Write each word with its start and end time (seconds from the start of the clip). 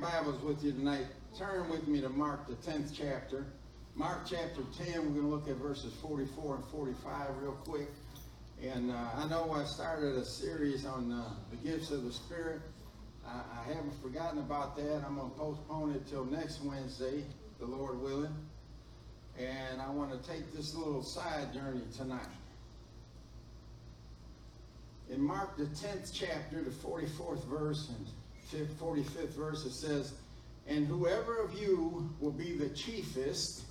Bibles 0.00 0.40
with 0.42 0.64
you 0.64 0.72
tonight, 0.72 1.04
turn 1.36 1.68
with 1.68 1.86
me 1.86 2.00
to 2.00 2.08
Mark, 2.08 2.46
the 2.46 2.54
10th 2.54 2.90
chapter. 2.96 3.44
Mark 3.94 4.20
chapter 4.26 4.62
10, 4.78 4.94
we're 4.94 5.20
going 5.20 5.20
to 5.20 5.26
look 5.26 5.46
at 5.46 5.56
verses 5.56 5.92
44 6.00 6.56
and 6.56 6.64
45 6.64 7.28
real 7.42 7.52
quick. 7.52 7.90
And 8.62 8.90
uh, 8.90 9.08
I 9.16 9.28
know 9.28 9.52
I 9.52 9.64
started 9.64 10.16
a 10.16 10.24
series 10.24 10.86
on 10.86 11.12
uh, 11.12 11.34
the 11.50 11.56
gifts 11.56 11.90
of 11.90 12.04
the 12.04 12.12
Spirit. 12.12 12.62
I, 13.26 13.42
I 13.60 13.74
haven't 13.74 13.92
forgotten 14.00 14.38
about 14.38 14.74
that. 14.76 15.02
I'm 15.06 15.16
going 15.16 15.30
to 15.32 15.36
postpone 15.36 15.92
it 15.92 16.08
till 16.08 16.24
next 16.24 16.62
Wednesday, 16.62 17.22
the 17.58 17.66
Lord 17.66 18.00
willing. 18.00 18.34
And 19.38 19.82
I 19.82 19.90
want 19.90 20.12
to 20.12 20.30
take 20.30 20.50
this 20.54 20.74
little 20.74 21.02
side 21.02 21.52
journey 21.52 21.84
tonight. 21.94 22.22
In 25.10 25.20
Mark, 25.20 25.58
the 25.58 25.64
10th 25.64 26.10
chapter, 26.14 26.62
the 26.62 26.70
44th 26.70 27.44
verse, 27.48 27.90
and 27.90 28.06
45th 28.58 29.28
verse, 29.30 29.64
it 29.64 29.72
says, 29.72 30.14
And 30.66 30.86
whoever 30.86 31.38
of 31.38 31.54
you 31.54 32.10
will 32.20 32.32
be 32.32 32.52
the 32.52 32.68
chiefest 32.70 33.62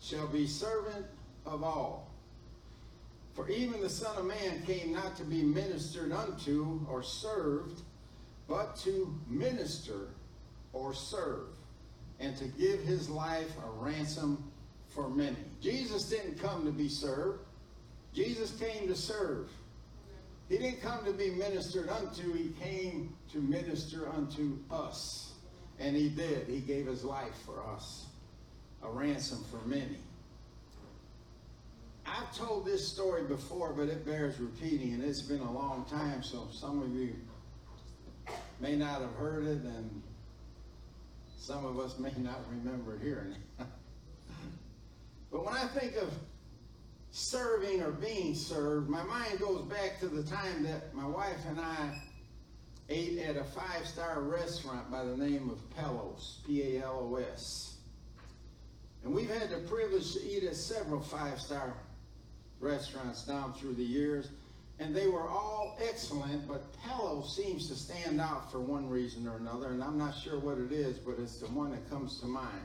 shall 0.00 0.26
be 0.26 0.46
servant 0.46 1.06
of 1.46 1.62
all. 1.62 2.10
For 3.34 3.48
even 3.48 3.80
the 3.80 3.90
Son 3.90 4.16
of 4.16 4.26
Man 4.26 4.62
came 4.64 4.92
not 4.92 5.16
to 5.16 5.24
be 5.24 5.42
ministered 5.42 6.12
unto 6.12 6.86
or 6.88 7.02
served, 7.02 7.82
but 8.46 8.76
to 8.76 9.12
minister 9.28 10.08
or 10.72 10.94
serve, 10.94 11.48
and 12.20 12.36
to 12.36 12.44
give 12.44 12.80
his 12.80 13.08
life 13.08 13.50
a 13.64 13.70
ransom 13.84 14.52
for 14.88 15.08
many. 15.08 15.36
Jesus 15.60 16.08
didn't 16.08 16.38
come 16.40 16.64
to 16.64 16.70
be 16.70 16.88
served. 16.88 17.40
Jesus 18.12 18.52
came 18.52 18.86
to 18.86 18.94
serve. 18.94 19.50
He 20.48 20.58
didn't 20.58 20.82
come 20.82 21.04
to 21.04 21.12
be 21.12 21.30
ministered 21.30 21.88
unto, 21.88 22.32
he 22.32 22.50
came 22.60 23.14
to 23.32 23.38
minister 23.38 24.08
unto 24.10 24.58
us. 24.70 25.32
And 25.78 25.96
he 25.96 26.08
did. 26.08 26.46
He 26.46 26.60
gave 26.60 26.86
his 26.86 27.02
life 27.02 27.34
for 27.44 27.62
us, 27.66 28.06
a 28.82 28.88
ransom 28.88 29.44
for 29.50 29.66
many. 29.66 29.98
I've 32.06 32.36
told 32.36 32.66
this 32.66 32.86
story 32.86 33.24
before, 33.24 33.72
but 33.72 33.88
it 33.88 34.04
bears 34.04 34.38
repeating, 34.38 34.92
and 34.92 35.02
it's 35.02 35.22
been 35.22 35.40
a 35.40 35.52
long 35.52 35.86
time, 35.90 36.22
so 36.22 36.48
some 36.52 36.82
of 36.82 36.94
you 36.94 37.14
may 38.60 38.76
not 38.76 39.00
have 39.00 39.14
heard 39.14 39.44
it, 39.46 39.62
and 39.62 40.02
some 41.36 41.64
of 41.64 41.78
us 41.78 41.98
may 41.98 42.12
not 42.18 42.40
remember 42.50 42.98
hearing 42.98 43.32
it. 43.32 43.38
but 45.32 45.44
when 45.44 45.54
I 45.54 45.66
think 45.68 45.96
of 45.96 46.12
serving 47.14 47.80
or 47.80 47.92
being 47.92 48.34
served, 48.34 48.88
my 48.88 49.04
mind 49.04 49.38
goes 49.38 49.62
back 49.62 50.00
to 50.00 50.08
the 50.08 50.24
time 50.24 50.64
that 50.64 50.92
my 50.92 51.06
wife 51.06 51.38
and 51.48 51.60
I 51.60 51.96
ate 52.88 53.18
at 53.18 53.36
a 53.36 53.44
five-star 53.44 54.20
restaurant 54.22 54.90
by 54.90 55.04
the 55.04 55.16
name 55.16 55.48
of 55.48 55.58
Palos, 55.76 56.40
P-A-L-O-S. 56.44 57.76
And 59.04 59.14
we've 59.14 59.30
had 59.30 59.48
the 59.48 59.58
privilege 59.58 60.12
to 60.14 60.28
eat 60.28 60.42
at 60.42 60.56
several 60.56 61.00
five-star 61.00 61.74
restaurants 62.58 63.22
down 63.22 63.54
through 63.54 63.74
the 63.74 63.84
years, 63.84 64.30
and 64.80 64.92
they 64.92 65.06
were 65.06 65.28
all 65.28 65.78
excellent, 65.88 66.48
but 66.48 66.64
Palos 66.82 67.36
seems 67.36 67.68
to 67.68 67.76
stand 67.76 68.20
out 68.20 68.50
for 68.50 68.58
one 68.58 68.88
reason 68.88 69.28
or 69.28 69.36
another, 69.36 69.68
and 69.68 69.84
I'm 69.84 69.96
not 69.96 70.16
sure 70.16 70.40
what 70.40 70.58
it 70.58 70.72
is, 70.72 70.98
but 70.98 71.20
it's 71.20 71.38
the 71.38 71.46
one 71.46 71.70
that 71.70 71.88
comes 71.88 72.18
to 72.22 72.26
mind. 72.26 72.64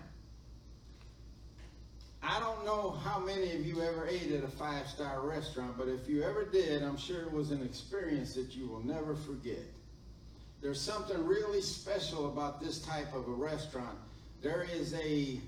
I 2.22 2.40
don't 2.40 2.66
know 2.66 2.91
how 2.91 3.19
many 3.19 3.53
of 3.56 3.66
you 3.66 3.81
ever 3.81 4.07
ate 4.07 4.31
at 4.31 4.44
a 4.44 4.47
five-star 4.47 5.22
restaurant, 5.22 5.78
but 5.78 5.88
if 5.88 6.07
you 6.09 6.24
ever 6.24 6.46
did, 6.46 6.84
I'm 6.84 6.97
sure 6.97 7.22
it 7.22 7.31
was 7.31 7.52
an 7.52 7.63
experience 7.63 8.34
that 8.35 8.56
you 8.56 8.68
will 8.68 8.85
never 8.85 9.16
forget. 9.16 9.63
There's 10.62 10.81
something 10.81 11.25
really 11.25 11.62
special 11.62 12.28
about 12.28 12.62
this 12.62 12.80
type 12.80 13.13
of 13.13 13.28
a 13.28 13.31
restaurant. 13.31 13.97
There 14.41 14.66
is 14.74 14.94
a 14.94 15.40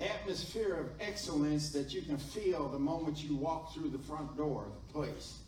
atmosphere 0.00 0.74
of 0.74 0.86
excellence 1.00 1.70
that 1.72 1.92
you 1.92 2.02
can 2.02 2.16
feel 2.16 2.68
the 2.68 2.78
moment 2.78 3.22
you 3.22 3.36
walk 3.36 3.74
through 3.74 3.90
the 3.90 3.98
front 3.98 4.36
door 4.36 4.66
of 4.66 4.72
the 4.86 4.92
place. 4.92 5.38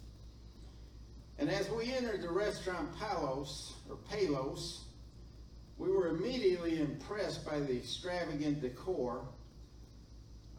And 1.38 1.48
as 1.48 1.70
we 1.70 1.92
entered 1.92 2.22
the 2.22 2.30
restaurant 2.30 2.88
Palos, 2.98 3.72
or 3.88 3.96
Palos, 4.10 4.84
we 5.78 5.90
were 5.90 6.08
immediately 6.08 6.80
impressed 6.80 7.46
by 7.46 7.60
the 7.60 7.76
extravagant 7.76 8.60
decor, 8.60 9.24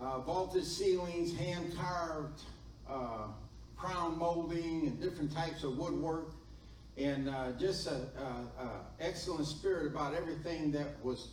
uh, 0.03 0.19
vaulted 0.19 0.65
ceilings, 0.65 1.35
hand-carved 1.37 2.41
uh, 2.89 3.27
crown 3.77 4.17
molding, 4.17 4.87
and 4.87 5.01
different 5.01 5.33
types 5.33 5.63
of 5.63 5.77
woodwork, 5.77 6.33
and 6.97 7.29
uh, 7.29 7.51
just 7.59 7.87
an 7.87 8.07
excellent 8.99 9.47
spirit 9.47 9.87
about 9.87 10.13
everything 10.13 10.71
that 10.71 11.03
was 11.03 11.29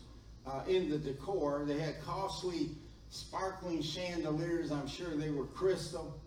uh, 0.47 0.63
in 0.69 0.89
the 0.89 0.99
decor. 0.99 1.65
They 1.67 1.79
had 1.79 2.01
costly, 2.03 2.71
sparkling 3.11 3.83
chandeliers. 3.83 4.73
I'm 4.73 4.89
sure 4.89 5.17
they 5.17 5.31
were 5.31 5.47
crystal. 5.47 6.21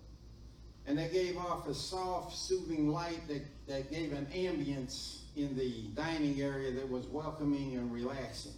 And 0.86 0.98
they 0.98 1.08
gave 1.08 1.38
off 1.38 1.68
a 1.68 1.74
soft, 1.74 2.36
soothing 2.36 2.90
light 2.90 3.22
that, 3.30 3.42
that 3.68 3.90
gave 3.90 4.12
an 4.12 4.28
ambience 4.36 5.22
in 5.36 5.58
the 5.58 5.88
dining 5.96 6.42
area 6.42 6.72
that 6.74 6.90
was 6.90 7.08
welcoming 7.08 7.76
and 7.76 7.92
relaxing. 7.92 8.52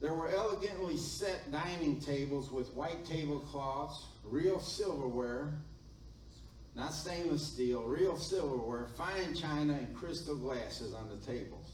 There 0.00 0.14
were 0.14 0.28
elegantly 0.28 0.96
set 0.96 1.50
dining 1.52 2.00
tables 2.00 2.50
with 2.50 2.72
white 2.74 3.04
tablecloths, 3.04 4.06
real 4.24 4.60
silverware, 4.60 5.52
not 6.74 6.94
stainless 6.94 7.46
steel, 7.46 7.82
real 7.82 8.16
silverware, 8.16 8.86
fine 8.96 9.34
china, 9.34 9.74
and 9.74 9.94
crystal 9.94 10.36
glasses 10.36 10.94
on 10.94 11.08
the 11.10 11.26
tables 11.26 11.72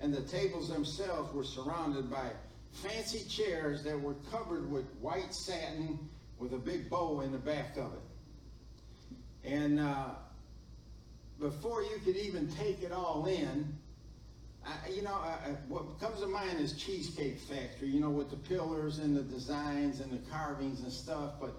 and 0.00 0.14
the 0.14 0.22
tables 0.22 0.68
themselves 0.68 1.32
were 1.34 1.44
surrounded 1.44 2.10
by 2.10 2.30
fancy 2.72 3.24
chairs 3.28 3.82
that 3.82 4.00
were 4.00 4.14
covered 4.30 4.70
with 4.70 4.84
white 5.00 5.34
satin 5.34 5.98
with 6.38 6.52
a 6.52 6.58
big 6.58 6.88
bow 6.88 7.20
in 7.20 7.32
the 7.32 7.38
back 7.38 7.76
of 7.76 7.92
it. 7.92 9.50
And 9.50 9.80
uh, 9.80 10.10
before 11.40 11.82
you 11.82 11.98
could 12.04 12.16
even 12.16 12.48
take 12.48 12.82
it 12.82 12.92
all 12.92 13.26
in, 13.26 13.76
I, 14.68 14.90
you 14.90 15.02
know, 15.02 15.14
I, 15.14 15.56
what 15.68 15.98
comes 16.00 16.20
to 16.20 16.26
mind 16.26 16.60
is 16.60 16.74
Cheesecake 16.74 17.38
Factory, 17.38 17.88
you 17.88 18.00
know, 18.00 18.10
with 18.10 18.30
the 18.30 18.36
pillars 18.36 18.98
and 18.98 19.16
the 19.16 19.22
designs 19.22 20.00
and 20.00 20.12
the 20.12 20.30
carvings 20.30 20.80
and 20.80 20.92
stuff. 20.92 21.34
But 21.40 21.54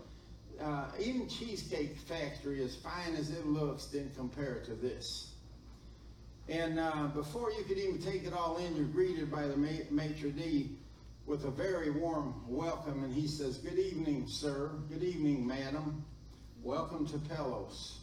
uh, 0.61 0.85
even 0.99 1.27
Cheesecake 1.27 1.97
Factory, 1.97 2.63
as 2.63 2.75
fine 2.75 3.15
as 3.15 3.31
it 3.31 3.47
looks, 3.47 3.85
didn't 3.85 4.15
compare 4.15 4.61
to 4.65 4.73
this. 4.73 5.33
And 6.47 6.79
uh, 6.79 7.07
before 7.07 7.51
you 7.51 7.63
could 7.63 7.77
even 7.77 7.99
take 7.99 8.25
it 8.25 8.33
all 8.33 8.57
in, 8.57 8.75
you're 8.75 8.85
greeted 8.85 9.31
by 9.31 9.47
the 9.47 9.55
maitre 9.55 10.31
d' 10.31 10.77
with 11.25 11.45
a 11.45 11.51
very 11.51 11.91
warm 11.91 12.33
welcome. 12.47 13.03
And 13.03 13.13
he 13.13 13.27
says, 13.27 13.57
Good 13.57 13.77
evening, 13.77 14.25
sir. 14.27 14.71
Good 14.89 15.03
evening, 15.03 15.45
madam. 15.45 16.03
Welcome 16.63 17.07
to 17.07 17.19
Palos. 17.19 17.99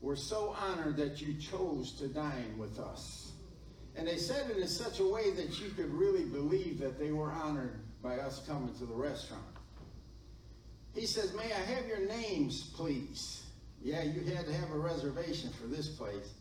We're 0.00 0.16
so 0.16 0.54
honored 0.60 0.96
that 0.98 1.20
you 1.20 1.34
chose 1.34 1.92
to 1.92 2.08
dine 2.08 2.58
with 2.58 2.78
us. 2.78 3.31
And 3.96 4.08
they 4.08 4.16
said 4.16 4.50
it 4.50 4.56
in 4.56 4.68
such 4.68 5.00
a 5.00 5.06
way 5.06 5.30
that 5.32 5.60
you 5.60 5.70
could 5.70 5.92
really 5.92 6.24
believe 6.24 6.80
that 6.80 6.98
they 6.98 7.12
were 7.12 7.30
honored 7.30 7.78
by 8.02 8.16
us 8.16 8.42
coming 8.46 8.74
to 8.76 8.86
the 8.86 8.94
restaurant. 8.94 9.42
He 10.94 11.06
says, 11.06 11.34
May 11.34 11.52
I 11.52 11.74
have 11.74 11.86
your 11.86 12.06
names, 12.06 12.70
please? 12.74 13.42
Yeah, 13.82 14.02
you 14.02 14.20
had 14.34 14.46
to 14.46 14.54
have 14.54 14.70
a 14.70 14.78
reservation 14.78 15.50
for 15.50 15.66
this 15.66 15.88
place. 15.88 16.34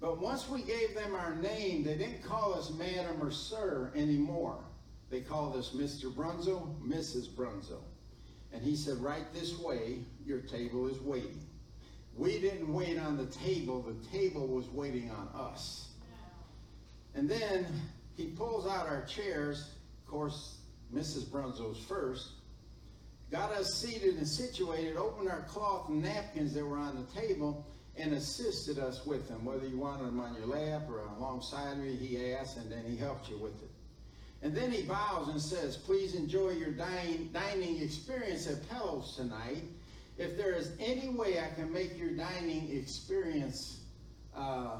But 0.00 0.20
once 0.20 0.48
we 0.48 0.62
gave 0.62 0.94
them 0.94 1.14
our 1.14 1.34
name, 1.34 1.82
they 1.82 1.96
didn't 1.96 2.22
call 2.22 2.54
us 2.54 2.70
madam 2.70 3.20
or 3.20 3.32
sir 3.32 3.90
anymore. 3.96 4.58
They 5.10 5.20
called 5.20 5.56
us 5.56 5.70
Mr. 5.70 6.12
Brunzo, 6.12 6.74
Mrs. 6.86 7.28
Brunzo. 7.28 7.80
And 8.52 8.62
he 8.62 8.76
said, 8.76 8.98
right 8.98 9.24
this 9.34 9.58
way, 9.58 10.00
your 10.24 10.40
table 10.40 10.86
is 10.86 11.00
waiting. 11.00 11.40
We 12.16 12.38
didn't 12.40 12.72
wait 12.72 12.98
on 12.98 13.16
the 13.16 13.26
table, 13.26 13.82
the 13.82 14.16
table 14.16 14.46
was 14.46 14.68
waiting 14.68 15.10
on 15.10 15.28
us. 15.34 15.87
And 17.14 17.28
then 17.28 17.66
he 18.16 18.26
pulls 18.26 18.66
out 18.66 18.86
our 18.86 19.04
chairs, 19.04 19.70
of 20.02 20.10
course, 20.10 20.58
Mrs. 20.94 21.24
Brunzo's 21.24 21.78
first, 21.86 22.30
got 23.30 23.52
us 23.52 23.80
seated 23.80 24.16
and 24.16 24.26
situated, 24.26 24.96
opened 24.96 25.28
our 25.28 25.42
cloth 25.42 25.88
and 25.88 26.02
napkins 26.02 26.54
that 26.54 26.64
were 26.64 26.78
on 26.78 26.96
the 26.96 27.20
table, 27.20 27.66
and 27.96 28.12
assisted 28.14 28.78
us 28.78 29.04
with 29.04 29.28
them. 29.28 29.44
Whether 29.44 29.66
you 29.66 29.78
wanted 29.78 30.06
them 30.06 30.20
on 30.20 30.34
your 30.34 30.46
lap 30.46 30.88
or 30.88 31.00
alongside 31.18 31.78
of 31.78 31.84
you, 31.84 31.92
he 31.92 32.32
asked, 32.32 32.56
and 32.56 32.70
then 32.70 32.84
he 32.86 32.96
helped 32.96 33.28
you 33.28 33.36
with 33.38 33.60
it. 33.62 33.70
And 34.40 34.54
then 34.54 34.70
he 34.70 34.82
bows 34.82 35.28
and 35.28 35.40
says, 35.40 35.76
Please 35.76 36.14
enjoy 36.14 36.50
your 36.50 36.70
dining, 36.70 37.30
dining 37.32 37.82
experience 37.82 38.46
at 38.46 38.68
Palos 38.68 39.16
tonight. 39.16 39.64
If 40.16 40.36
there 40.36 40.52
is 40.52 40.72
any 40.80 41.08
way 41.08 41.40
I 41.40 41.52
can 41.54 41.72
make 41.72 41.98
your 41.98 42.10
dining 42.10 42.70
experience 42.76 43.80
uh, 44.36 44.78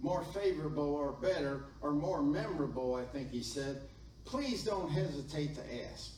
more 0.00 0.24
favorable 0.34 0.94
or 0.94 1.12
better 1.12 1.64
or 1.80 1.92
more 1.92 2.22
memorable, 2.22 2.94
I 2.94 3.04
think 3.04 3.30
he 3.30 3.42
said, 3.42 3.80
please 4.24 4.64
don't 4.64 4.90
hesitate 4.90 5.54
to 5.56 5.62
ask. 5.90 6.12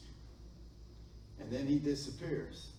And 1.40 1.50
then 1.50 1.66
he 1.66 1.78
disappears. 1.78 2.70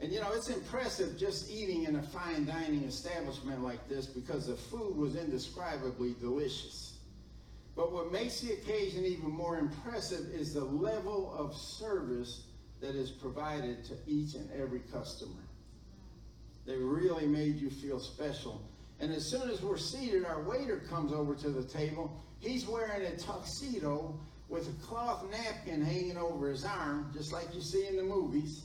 And 0.00 0.12
you 0.12 0.20
know, 0.20 0.32
it's 0.32 0.48
impressive 0.48 1.18
just 1.18 1.50
eating 1.50 1.84
in 1.84 1.96
a 1.96 2.02
fine 2.02 2.44
dining 2.44 2.84
establishment 2.84 3.62
like 3.62 3.88
this 3.88 4.06
because 4.06 4.46
the 4.46 4.56
food 4.56 4.96
was 4.96 5.16
indescribably 5.16 6.14
delicious. 6.20 6.98
But 7.74 7.92
what 7.92 8.12
makes 8.12 8.40
the 8.40 8.52
occasion 8.54 9.04
even 9.04 9.30
more 9.30 9.58
impressive 9.58 10.26
is 10.34 10.54
the 10.54 10.64
level 10.64 11.34
of 11.36 11.54
service 11.54 12.44
that 12.80 12.94
is 12.94 13.10
provided 13.10 13.84
to 13.84 13.94
each 14.06 14.34
and 14.34 14.48
every 14.52 14.80
customer. 14.92 15.32
They 16.66 16.76
really 16.76 17.26
made 17.26 17.56
you 17.56 17.70
feel 17.70 18.00
special. 18.00 18.60
And 19.00 19.12
as 19.12 19.26
soon 19.26 19.50
as 19.50 19.62
we're 19.62 19.76
seated, 19.76 20.24
our 20.24 20.42
waiter 20.42 20.78
comes 20.88 21.12
over 21.12 21.34
to 21.34 21.50
the 21.50 21.64
table. 21.64 22.22
He's 22.38 22.66
wearing 22.66 23.04
a 23.06 23.16
tuxedo 23.16 24.18
with 24.48 24.68
a 24.68 24.86
cloth 24.86 25.24
napkin 25.30 25.82
hanging 25.82 26.16
over 26.16 26.48
his 26.48 26.64
arm, 26.64 27.10
just 27.12 27.32
like 27.32 27.54
you 27.54 27.60
see 27.60 27.86
in 27.86 27.96
the 27.96 28.02
movies. 28.02 28.62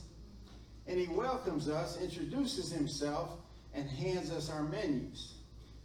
And 0.86 0.98
he 0.98 1.08
welcomes 1.08 1.68
us, 1.68 2.00
introduces 2.00 2.72
himself, 2.72 3.30
and 3.74 3.88
hands 3.88 4.30
us 4.30 4.50
our 4.50 4.62
menus. 4.62 5.34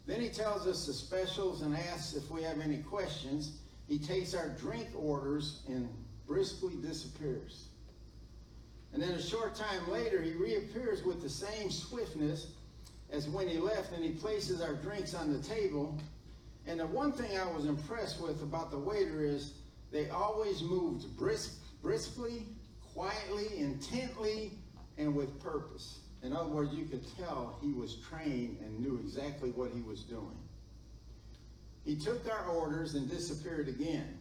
Then 0.06 0.22
he 0.22 0.30
tells 0.30 0.66
us 0.68 0.86
the 0.86 0.94
specials 0.94 1.62
and 1.62 1.76
asks 1.76 2.16
if 2.16 2.30
we 2.32 2.42
have 2.44 2.62
any 2.62 2.78
questions. 2.78 3.58
He 3.88 4.00
takes 4.00 4.34
our 4.34 4.50
drink 4.50 4.88
orders 4.96 5.62
and 5.68 5.90
briskly 6.26 6.76
disappears. 6.82 7.66
And 8.94 9.04
then 9.04 9.12
a 9.12 9.22
short 9.22 9.56
time 9.56 9.90
later, 9.92 10.22
he 10.22 10.32
reappears 10.32 11.04
with 11.04 11.22
the 11.22 11.30
same 11.30 11.70
swiftness 11.70 12.48
as 13.12 13.28
when 13.28 13.48
he 13.48 13.58
left, 13.58 13.94
and 13.94 14.04
he 14.04 14.12
places 14.12 14.62
our 14.62 14.74
drinks 14.74 15.14
on 15.14 15.32
the 15.32 15.40
table. 15.40 15.98
And 16.66 16.80
the 16.80 16.88
one 16.88 17.12
thing 17.12 17.38
I 17.38 17.50
was 17.52 17.66
impressed 17.66 18.22
with 18.22 18.42
about 18.44 18.72
the 18.72 18.78
waiter 18.78 19.24
is 19.24 19.54
they 19.92 20.10
always 20.10 20.62
moved 20.62 21.16
brisk, 21.18 21.54
briskly, 21.82 22.46
quietly, 22.94 23.58
intently, 23.58 24.52
and 24.98 25.16
with 25.16 25.42
purpose. 25.42 26.00
In 26.24 26.34
other 26.34 26.50
words, 26.50 26.74
you 26.74 26.86
could 26.86 27.04
tell 27.18 27.58
he 27.62 27.72
was 27.72 27.96
trained 27.96 28.58
and 28.62 28.80
knew 28.80 29.00
exactly 29.02 29.52
what 29.52 29.72
he 29.72 29.82
was 29.82 30.02
doing. 30.02 30.38
He 31.86 31.96
took 31.96 32.30
our 32.30 32.48
orders 32.48 32.96
and 32.96 33.10
disappeared 33.10 33.70
again. 33.70 34.17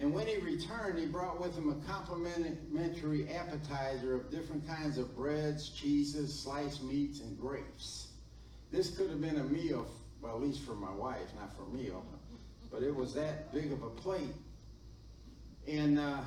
And 0.00 0.14
when 0.14 0.26
he 0.26 0.38
returned, 0.38 0.98
he 0.98 1.04
brought 1.04 1.38
with 1.38 1.54
him 1.54 1.68
a 1.68 1.92
complimentary 1.92 3.28
appetizer 3.28 4.14
of 4.14 4.30
different 4.30 4.66
kinds 4.66 4.96
of 4.96 5.14
breads, 5.14 5.68
cheeses, 5.68 6.36
sliced 6.36 6.82
meats, 6.82 7.20
and 7.20 7.38
grapes. 7.38 8.08
This 8.72 8.96
could 8.96 9.10
have 9.10 9.20
been 9.20 9.36
a 9.36 9.44
meal, 9.44 9.86
well, 10.22 10.36
at 10.36 10.40
least 10.40 10.62
for 10.62 10.74
my 10.74 10.90
wife, 10.90 11.28
not 11.38 11.54
for 11.54 11.66
me, 11.76 11.90
but 12.72 12.82
it 12.82 12.94
was 12.94 13.12
that 13.14 13.52
big 13.52 13.72
of 13.72 13.82
a 13.82 13.90
plate. 13.90 14.34
And 15.68 15.98
uh, 15.98 16.20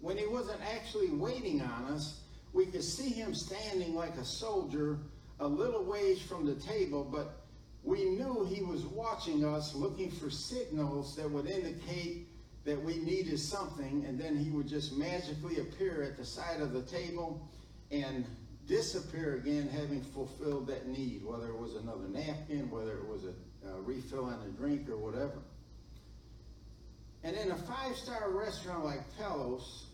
when 0.00 0.18
he 0.18 0.26
wasn't 0.26 0.60
actually 0.74 1.08
waiting 1.08 1.62
on 1.62 1.84
us, 1.86 2.20
we 2.52 2.66
could 2.66 2.84
see 2.84 3.08
him 3.08 3.34
standing 3.34 3.94
like 3.94 4.16
a 4.16 4.24
soldier 4.24 4.98
a 5.38 5.48
little 5.48 5.84
ways 5.84 6.20
from 6.20 6.44
the 6.44 6.54
table, 6.56 7.08
but 7.10 7.40
we 7.82 8.04
knew 8.04 8.44
he 8.44 8.62
was 8.62 8.84
watching 8.84 9.42
us, 9.42 9.74
looking 9.74 10.10
for 10.10 10.28
signals 10.28 11.16
that 11.16 11.30
would 11.30 11.46
indicate 11.46 12.28
that 12.70 12.80
we 12.84 12.98
needed 12.98 13.36
something, 13.36 14.04
and 14.06 14.16
then 14.16 14.36
he 14.36 14.48
would 14.50 14.68
just 14.68 14.96
magically 14.96 15.58
appear 15.58 16.04
at 16.04 16.16
the 16.16 16.24
side 16.24 16.60
of 16.60 16.72
the 16.72 16.82
table 16.82 17.44
and 17.90 18.24
disappear 18.68 19.34
again, 19.34 19.68
having 19.68 20.00
fulfilled 20.00 20.68
that 20.68 20.86
need, 20.86 21.24
whether 21.24 21.48
it 21.48 21.58
was 21.58 21.74
another 21.74 22.06
napkin, 22.06 22.70
whether 22.70 22.92
it 22.92 23.08
was 23.08 23.24
a, 23.24 23.68
a 23.68 23.80
refill 23.80 24.26
on 24.26 24.38
a 24.46 24.50
drink, 24.50 24.88
or 24.88 24.96
whatever. 24.96 25.42
And 27.24 27.36
in 27.36 27.50
a 27.50 27.56
five 27.56 27.96
star 27.96 28.30
restaurant 28.30 28.84
like 28.84 29.00
Palos, 29.18 29.86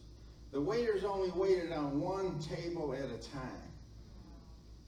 the 0.53 0.61
waiters 0.61 1.03
only 1.03 1.31
waited 1.31 1.73
on 1.73 1.99
one 1.99 2.39
table 2.41 2.93
at 2.93 3.07
a 3.07 3.31
time. 3.31 3.73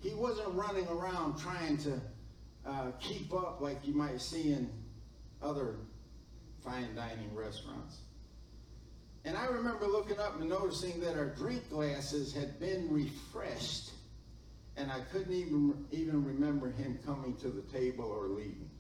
He 0.02 0.12
wasn't 0.12 0.52
running 0.52 0.87
around 0.88 1.38
trying 1.38 1.79
to 1.79 1.99
uh, 2.67 2.90
keep 3.00 3.32
up 3.32 3.62
like 3.62 3.79
you 3.82 3.94
might 3.94 4.20
see 4.20 4.52
in 4.52 4.69
other 5.43 5.76
fine 6.65 6.95
dining 6.95 7.35
restaurants. 7.35 7.99
And 9.25 9.37
I 9.37 9.47
remember 9.47 9.87
looking 9.87 10.19
up 10.19 10.41
and 10.41 10.49
noticing 10.49 11.01
that 11.01 11.17
our 11.17 11.27
drink 11.27 11.69
glasses 11.71 12.33
had 12.33 12.59
been 12.59 12.89
refreshed, 12.91 13.91
and 14.77 14.91
I 14.91 15.01
couldn't 15.13 15.33
even, 15.33 15.85
even 15.91 16.25
remember 16.25 16.71
him 16.71 16.99
coming 17.05 17.37
to 17.37 17.49
the 17.49 17.63
table 17.63 18.05
or 18.05 18.29
leaving. 18.29 18.71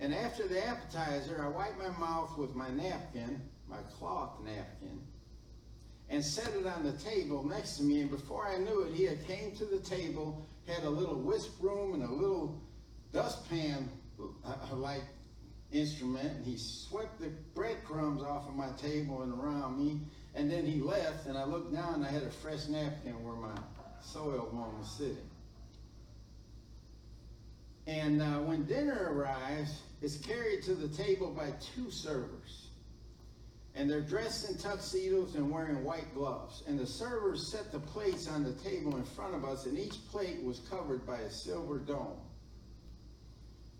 And 0.00 0.12
after 0.12 0.48
the 0.48 0.66
appetizer, 0.66 1.40
I 1.42 1.48
wiped 1.48 1.78
my 1.78 1.96
mouth 1.98 2.36
with 2.36 2.54
my 2.56 2.68
napkin, 2.70 3.40
my 3.68 3.78
cloth 3.98 4.40
napkin, 4.44 5.00
and 6.10 6.22
set 6.22 6.52
it 6.54 6.66
on 6.66 6.82
the 6.82 6.92
table 6.92 7.44
next 7.44 7.76
to 7.76 7.84
me. 7.84 8.00
And 8.00 8.10
before 8.10 8.46
I 8.46 8.58
knew 8.58 8.82
it, 8.82 8.92
he 8.92 9.04
had 9.04 9.26
came 9.26 9.52
to 9.52 9.64
the 9.64 9.78
table, 9.78 10.46
had 10.66 10.82
a 10.84 10.90
little 10.90 11.14
whisk 11.14 11.58
broom 11.60 11.94
and 11.94 12.02
a 12.02 12.12
little 12.12 12.60
dustpan 13.12 13.88
uh, 14.44 14.74
like 14.74 15.02
instrument, 15.72 16.30
and 16.36 16.46
he 16.46 16.56
swept 16.56 17.20
the 17.20 17.30
breadcrumbs 17.54 18.22
off 18.22 18.48
of 18.48 18.54
my 18.54 18.70
table 18.72 19.22
and 19.22 19.32
around 19.32 19.78
me. 19.78 20.00
And 20.34 20.50
then 20.50 20.64
he 20.64 20.80
left, 20.80 21.26
and 21.26 21.36
I 21.36 21.44
looked 21.44 21.72
down, 21.72 21.94
and 21.94 22.04
I 22.04 22.10
had 22.10 22.22
a 22.22 22.30
fresh 22.30 22.68
napkin 22.68 23.22
where 23.24 23.34
my 23.34 23.54
soiled 24.02 24.52
one 24.54 24.78
was 24.78 24.90
sitting. 24.96 25.30
And 27.86 28.22
uh, 28.22 28.38
when 28.40 28.64
dinner 28.64 29.10
arrives, 29.12 29.80
it's 30.00 30.16
carried 30.16 30.62
to 30.64 30.74
the 30.74 30.88
table 30.88 31.30
by 31.30 31.52
two 31.74 31.90
servers. 31.90 32.68
And 33.74 33.90
they're 33.90 34.02
dressed 34.02 34.50
in 34.50 34.58
tuxedos 34.58 35.34
and 35.34 35.50
wearing 35.50 35.82
white 35.82 36.14
gloves. 36.14 36.62
And 36.66 36.78
the 36.78 36.86
servers 36.86 37.50
set 37.50 37.72
the 37.72 37.80
plates 37.80 38.28
on 38.28 38.44
the 38.44 38.52
table 38.52 38.96
in 38.96 39.04
front 39.04 39.34
of 39.34 39.44
us, 39.44 39.66
and 39.66 39.78
each 39.78 39.96
plate 40.10 40.42
was 40.42 40.60
covered 40.70 41.06
by 41.06 41.18
a 41.18 41.30
silver 41.30 41.78
dome. 41.78 42.18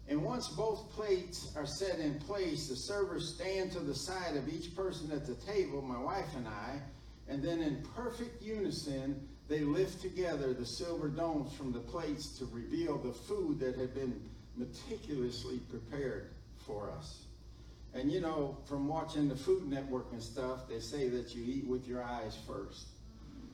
And 0.08 0.22
once 0.22 0.48
both 0.48 0.90
plates 0.90 1.52
are 1.56 1.66
set 1.66 1.98
in 1.98 2.18
place, 2.20 2.68
the 2.68 2.76
servers 2.76 3.34
stand 3.34 3.72
to 3.72 3.80
the 3.80 3.94
side 3.94 4.36
of 4.36 4.48
each 4.48 4.74
person 4.74 5.10
at 5.12 5.26
the 5.26 5.34
table, 5.34 5.80
my 5.80 5.98
wife 5.98 6.34
and 6.36 6.46
I, 6.46 6.80
and 7.28 7.42
then 7.42 7.60
in 7.60 7.82
perfect 7.94 8.42
unison, 8.42 9.28
they 9.48 9.60
lift 9.60 10.02
together 10.02 10.52
the 10.52 10.66
silver 10.66 11.08
domes 11.08 11.52
from 11.54 11.72
the 11.72 11.80
plates 11.80 12.38
to 12.38 12.46
reveal 12.46 12.98
the 12.98 13.12
food 13.12 13.60
that 13.60 13.76
had 13.76 13.94
been 13.94 14.20
meticulously 14.56 15.58
prepared 15.70 16.30
for 16.66 16.90
us. 16.90 17.26
And 17.94 18.10
you 18.10 18.20
know, 18.20 18.56
from 18.66 18.88
watching 18.88 19.28
the 19.28 19.36
Food 19.36 19.68
Network 19.68 20.06
and 20.12 20.22
stuff, 20.22 20.68
they 20.68 20.80
say 20.80 21.08
that 21.10 21.34
you 21.34 21.44
eat 21.44 21.66
with 21.66 21.86
your 21.86 22.02
eyes 22.02 22.38
first. 22.46 22.88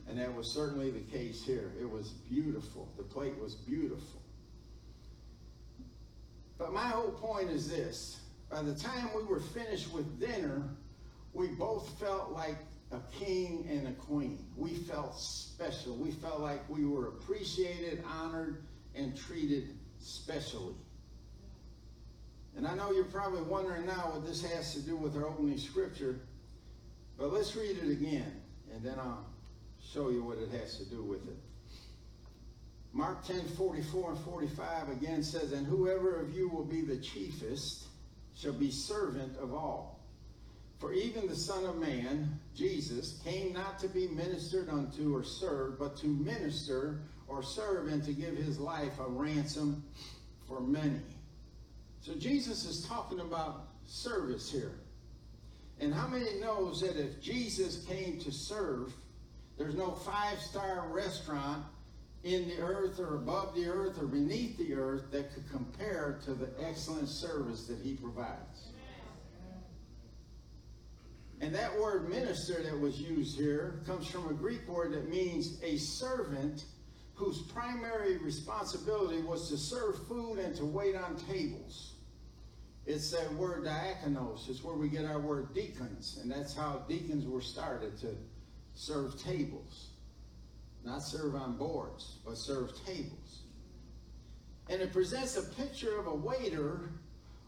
And 0.07 0.17
that 0.17 0.33
was 0.33 0.53
certainly 0.53 0.89
the 0.89 1.01
case 1.11 1.43
here. 1.43 1.71
It 1.79 1.89
was 1.89 2.09
beautiful. 2.29 2.87
The 2.97 3.03
plate 3.03 3.37
was 3.39 3.55
beautiful. 3.55 4.18
But 6.59 6.73
my 6.73 6.89
whole 6.89 7.11
point 7.11 7.49
is 7.49 7.69
this. 7.69 8.19
By 8.51 8.61
the 8.61 8.75
time 8.75 9.09
we 9.15 9.23
were 9.23 9.39
finished 9.39 9.91
with 9.93 10.19
dinner, 10.19 10.69
we 11.33 11.47
both 11.47 11.97
felt 11.99 12.31
like 12.31 12.57
a 12.91 12.99
king 13.17 13.67
and 13.71 13.87
a 13.87 13.93
queen. 13.93 14.45
We 14.57 14.71
felt 14.75 15.17
special. 15.17 15.95
We 15.95 16.11
felt 16.11 16.41
like 16.41 16.67
we 16.69 16.85
were 16.85 17.07
appreciated, 17.07 18.03
honored, 18.05 18.63
and 18.93 19.15
treated 19.15 19.69
specially. 19.99 20.75
And 22.57 22.67
I 22.67 22.75
know 22.75 22.91
you're 22.91 23.05
probably 23.05 23.41
wondering 23.43 23.85
now 23.85 24.11
what 24.11 24.25
this 24.25 24.43
has 24.51 24.73
to 24.73 24.81
do 24.81 24.97
with 24.97 25.15
our 25.15 25.27
opening 25.27 25.57
scripture, 25.57 26.19
but 27.17 27.31
let's 27.31 27.55
read 27.55 27.77
it 27.77 27.89
again, 27.89 28.41
and 28.73 28.83
then 28.83 28.95
I'll 28.99 29.25
show 29.81 30.09
you 30.09 30.23
what 30.23 30.39
it 30.39 30.49
has 30.59 30.77
to 30.77 30.85
do 30.85 31.03
with 31.03 31.25
it. 31.27 31.37
Mark 32.93 33.23
10 33.25 33.47
44 33.49 34.11
and 34.11 34.19
45 34.19 34.89
again 34.89 35.23
says, 35.23 35.51
And 35.51 35.67
whoever 35.67 36.19
of 36.19 36.35
you 36.35 36.49
will 36.49 36.65
be 36.65 36.81
the 36.81 36.97
chiefest 36.97 37.85
shall 38.35 38.53
be 38.53 38.71
servant 38.71 39.37
of 39.37 39.53
all. 39.53 39.99
For 40.79 40.93
even 40.93 41.27
the 41.27 41.35
Son 41.35 41.65
of 41.65 41.77
Man, 41.77 42.39
Jesus, 42.55 43.19
came 43.23 43.53
not 43.53 43.79
to 43.79 43.89
be 43.89 44.07
ministered 44.07 44.69
unto 44.69 45.13
or 45.15 45.23
served, 45.23 45.77
but 45.77 45.97
to 45.97 46.07
minister 46.07 47.01
or 47.27 47.43
serve 47.43 47.89
and 47.89 48.03
to 48.05 48.13
give 48.13 48.37
his 48.37 48.59
life 48.59 48.97
a 48.99 49.07
ransom 49.07 49.83
for 50.47 50.61
many. 50.61 51.01
So 52.01 52.15
Jesus 52.15 52.65
is 52.65 52.85
talking 52.87 53.19
about 53.19 53.67
service 53.85 54.49
here. 54.49 54.71
And 55.81 55.93
how 55.93 56.07
many 56.07 56.39
knows 56.39 56.81
that 56.81 56.97
if 56.97 57.21
Jesus 57.21 57.83
came 57.85 58.19
to 58.21 58.31
serve, 58.31 58.93
there's 59.57 59.75
no 59.75 59.91
five-star 59.91 60.87
restaurant 60.89 61.63
in 62.23 62.49
the 62.49 62.59
earth 62.59 62.99
or 62.99 63.15
above 63.15 63.55
the 63.55 63.65
earth 63.65 63.97
or 64.01 64.05
beneath 64.05 64.57
the 64.57 64.73
earth 64.73 65.11
that 65.11 65.33
could 65.33 65.49
compare 65.49 66.19
to 66.25 66.33
the 66.33 66.49
excellent 66.61 67.07
service 67.07 67.65
that 67.67 67.79
he 67.79 67.95
provides. 67.95 68.71
And 71.41 71.55
that 71.55 71.79
word 71.79 72.09
minister 72.09 72.61
that 72.63 72.77
was 72.77 72.99
used 72.99 73.37
here 73.37 73.81
comes 73.85 74.07
from 74.07 74.29
a 74.29 74.33
Greek 74.33 74.67
word 74.67 74.91
that 74.93 75.09
means 75.09 75.57
a 75.63 75.77
servant 75.77 76.65
whose 77.15 77.41
primary 77.53 78.17
responsibility 78.17 79.21
was 79.21 79.49
to 79.49 79.57
serve 79.57 80.05
food 80.07 80.39
and 80.39 80.55
to 80.55 80.65
wait 80.65 80.95
on 80.95 81.15
tables. 81.15 81.95
It's 82.85 83.11
that 83.11 83.33
word 83.35 83.65
diakonos. 83.65 84.49
It's 84.49 84.63
where 84.63 84.75
we 84.75 84.89
get 84.89 85.05
our 85.05 85.19
word 85.19 85.53
deacons. 85.53 86.19
And 86.21 86.31
that's 86.31 86.55
how 86.55 86.83
deacons 86.89 87.25
were 87.25 87.41
started 87.41 87.97
to 87.99 88.15
serve 88.73 89.21
tables. 89.21 89.88
Not 90.89 91.03
serve 91.03 91.35
on 91.35 91.55
boards, 91.55 92.15
but 92.25 92.35
serve 92.35 92.73
tables. 92.83 93.43
And 94.69 94.81
it 94.81 94.91
presents 94.91 95.37
a 95.37 95.43
picture 95.43 95.99
of 95.99 96.07
a 96.07 96.15
waiter 96.15 96.89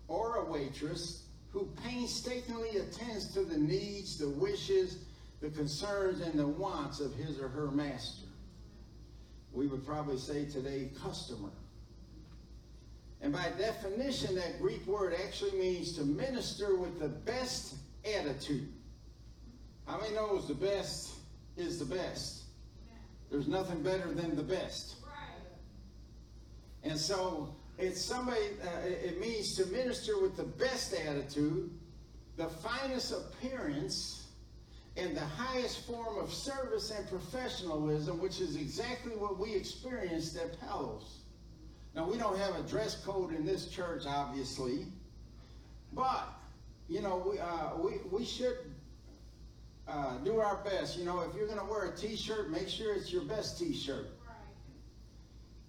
or 0.08 0.36
a 0.36 0.46
waitress 0.46 1.24
who 1.52 1.68
painstakingly 1.84 2.78
attends 2.78 3.34
to 3.34 3.44
the 3.44 3.58
needs, 3.58 4.20
the 4.20 4.30
wishes, 4.30 5.06
the 5.42 5.50
concerns, 5.50 6.22
and 6.22 6.38
the 6.38 6.46
wants 6.46 7.00
of 7.00 7.16
his 7.16 7.40
or 7.40 7.48
her 7.48 7.72
master. 7.72 8.28
We 9.52 9.66
would 9.66 9.86
probably 9.88 10.20
say 10.20 10.46
today, 10.46 10.92
customer. 11.02 11.52
And 13.22 13.34
by 13.34 13.50
definition, 13.58 14.36
that 14.36 14.60
Greek 14.60 14.86
word 14.86 15.16
actually 15.26 15.60
means 15.60 15.94
to 15.94 16.04
minister 16.04 16.76
with 16.76 17.00
the 17.00 17.10
best 17.10 17.74
attitude. 18.06 18.72
How 19.88 20.00
many 20.00 20.14
knows 20.14 20.48
the 20.48 20.54
best 20.54 21.16
is 21.58 21.80
the 21.80 21.86
best? 21.86 22.41
There's 23.32 23.48
nothing 23.48 23.82
better 23.82 24.12
than 24.12 24.36
the 24.36 24.44
best. 24.44 24.96
And 26.84 26.98
so 26.98 27.56
it's 27.78 28.02
somebody, 28.02 28.42
uh, 28.64 28.88
it 28.88 29.20
means 29.22 29.56
to 29.56 29.66
minister 29.68 30.20
with 30.20 30.36
the 30.36 30.44
best 30.44 30.94
attitude, 30.94 31.72
the 32.38 32.48
finest 32.48 33.14
appearance, 33.14 34.28
and 34.98 35.16
the 35.16 35.26
highest 35.26 35.88
form 35.88 36.18
of 36.20 36.34
service 36.34 36.92
and 36.92 37.08
professionalism, 37.08 38.20
which 38.20 38.42
is 38.42 38.58
exactly 38.58 39.14
what 39.14 39.40
we 39.40 39.54
experienced 39.54 40.36
at 40.36 40.60
Palos. 40.60 41.20
Now, 41.96 42.10
we 42.10 42.18
don't 42.18 42.38
have 42.38 42.56
a 42.56 42.64
dress 42.64 42.96
code 43.04 43.34
in 43.34 43.46
this 43.46 43.68
church, 43.68 44.04
obviously, 44.06 44.88
but, 45.94 46.28
you 46.90 47.02
know, 47.02 47.24
we, 47.32 47.40
uh, 47.40 47.78
we, 47.78 48.00
we 48.12 48.26
should 48.26 48.58
uh, 49.92 50.18
do 50.24 50.40
our 50.40 50.58
best. 50.58 50.98
You 50.98 51.06
know, 51.06 51.20
if 51.22 51.36
you're 51.36 51.48
going 51.48 51.60
to 51.60 51.66
wear 51.66 51.86
a 51.86 51.96
t-shirt, 51.96 52.50
make 52.50 52.70
sure 52.70 52.94
it's 52.94 53.12
your 53.12 53.24
best 53.24 53.60
t-shirt. 53.60 54.08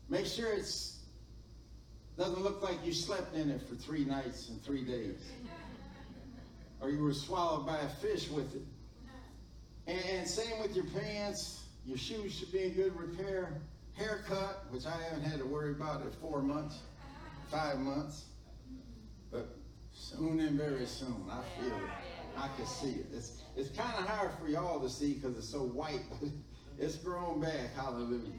Make 0.08 0.26
sure 0.26 0.52
it's 0.52 0.98
doesn't 2.18 2.42
look 2.42 2.62
like 2.62 2.76
you 2.84 2.92
slept 2.92 3.34
in 3.34 3.50
it 3.50 3.62
for 3.62 3.74
three 3.74 4.04
nights 4.04 4.50
and 4.50 4.62
three 4.62 4.84
days. 4.84 5.18
or 6.80 6.90
you 6.90 7.02
were 7.02 7.14
swallowed 7.14 7.66
by 7.66 7.78
a 7.78 7.88
fish 7.88 8.28
with 8.28 8.54
it. 8.54 8.62
And, 9.88 9.98
and 10.12 10.28
same 10.28 10.60
with 10.60 10.76
your 10.76 10.84
pants. 10.84 11.64
Your 11.84 11.98
shoes 11.98 12.32
should 12.32 12.52
be 12.52 12.62
in 12.62 12.74
good 12.74 12.96
repair. 12.96 13.60
Haircut, 13.94 14.64
which 14.70 14.86
I 14.86 14.92
haven't 15.02 15.24
had 15.24 15.40
to 15.40 15.44
worry 15.44 15.72
about 15.72 16.02
in 16.02 16.10
four 16.12 16.40
months, 16.40 16.78
five 17.50 17.80
months. 17.80 18.26
But 19.32 19.48
soon 19.92 20.38
and 20.38 20.56
very 20.56 20.86
soon, 20.86 21.24
I 21.28 21.42
feel 21.60 21.74
it. 21.74 22.11
I 22.36 22.48
can 22.56 22.66
see 22.66 22.90
it. 22.90 23.06
It's, 23.14 23.42
it's 23.56 23.68
kind 23.76 23.92
of 23.98 24.06
hard 24.06 24.30
for 24.40 24.48
y'all 24.48 24.80
to 24.80 24.88
see 24.88 25.14
because 25.14 25.36
it's 25.36 25.48
so 25.48 25.60
white, 25.60 26.02
but 26.20 26.30
it's 26.78 26.96
grown 26.96 27.40
back. 27.40 27.74
Hallelujah. 27.76 28.32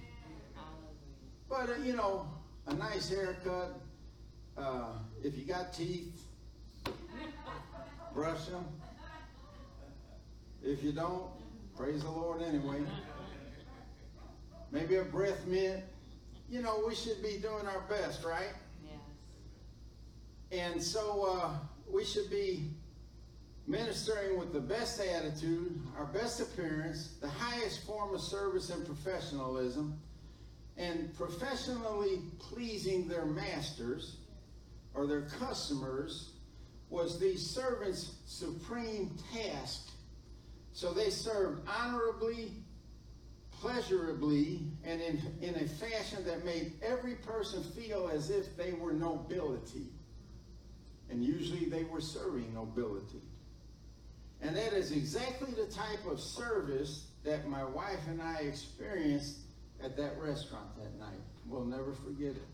But, 1.50 1.70
uh, 1.70 1.76
you 1.84 1.94
know, 1.94 2.28
a 2.68 2.74
nice 2.74 3.10
haircut. 3.10 3.80
Uh, 4.58 4.94
if 5.24 5.38
you 5.38 5.46
got 5.46 5.74
teeth, 5.74 6.22
brush 8.14 8.46
them. 8.46 8.66
If 10.64 10.84
you 10.84 10.92
don't, 10.92 11.26
praise 11.76 12.04
the 12.04 12.10
Lord 12.10 12.42
anyway. 12.42 12.82
Maybe 14.72 14.96
a 14.96 15.04
breath 15.04 15.46
mint. 15.46 15.84
You 16.50 16.62
know, 16.62 16.84
we 16.88 16.96
should 16.96 17.22
be 17.22 17.38
doing 17.38 17.68
our 17.68 17.82
best, 17.90 18.24
right? 18.24 18.54
Yes. 18.84 19.00
And 20.52 20.82
so 20.82 21.40
uh, 21.42 21.52
we 21.92 22.04
should 22.06 22.30
be 22.30 22.70
ministering 23.65 24.38
with 24.38 24.51
the 24.51 24.60
best 24.60 25.00
attitude, 25.00 25.82
our 25.98 26.05
best 26.05 26.41
appearance, 26.41 27.15
the 27.22 27.29
highest 27.29 27.86
form 27.86 28.13
of 28.13 28.22
service 28.22 28.70
and 28.70 28.86
professionalism 28.86 30.00
and 30.77 31.15
professionally 31.15 32.22
pleasing 32.39 33.08
their 33.08 33.25
masters 33.25 34.17
or 34.93 35.08
their 35.08 35.22
customers 35.22 36.32
was 36.89 37.20
these 37.20 37.41
servants' 37.50 38.15
supreme 38.25 39.17
task. 39.34 39.89
So 40.74 40.93
they 40.93 41.10
served 41.10 41.67
honorably, 41.67 42.51
pleasurably, 43.51 44.62
and 44.84 45.01
in, 45.01 45.22
in 45.41 45.55
a 45.55 45.67
fashion 45.67 46.24
that 46.25 46.43
made 46.43 46.74
every 46.84 47.15
person 47.15 47.63
feel 47.63 48.10
as 48.13 48.29
if 48.29 48.58
they 48.58 48.74
were 48.74 48.93
nobility. 48.93 49.88
And 51.10 51.24
usually 51.24 51.65
they 51.65 51.84
were 51.84 52.01
serving 52.01 52.53
nobility. 52.53 53.22
And 54.44 54.56
that 54.58 54.74
is 54.74 54.92
exactly 54.92 55.52
the 55.52 55.72
type 55.72 56.06
of 56.06 56.20
service 56.20 57.08
that 57.24 57.48
my 57.48 57.64
wife 57.64 58.00
and 58.10 58.22
I 58.22 58.40
experienced 58.40 59.40
at 59.82 59.96
that 59.98 60.20
restaurant 60.20 60.68
that 60.78 61.00
night. 61.00 61.22
We'll 61.48 61.66
never 61.66 61.94
forget 61.94 62.32
it. 62.32 62.48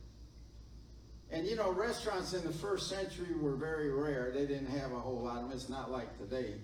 And 1.31 1.48
you 1.48 1.55
know, 1.55 1.72
restaurants 1.72 2.34
in 2.34 2.43
the 2.43 2.53
first 2.53 2.89
century 2.89 3.36
were 3.39 3.55
very 3.55 3.91
rare. 3.91 4.31
They 4.31 4.46
didn't 4.46 4.67
have 4.67 4.91
a 4.91 5.00
whole 5.00 5.22
lot 5.24 5.38
of 5.38 5.50
them. 5.50 5.51
It's 5.51 5.69
not 5.69 5.91
like 5.91 6.17
today. 6.17 6.55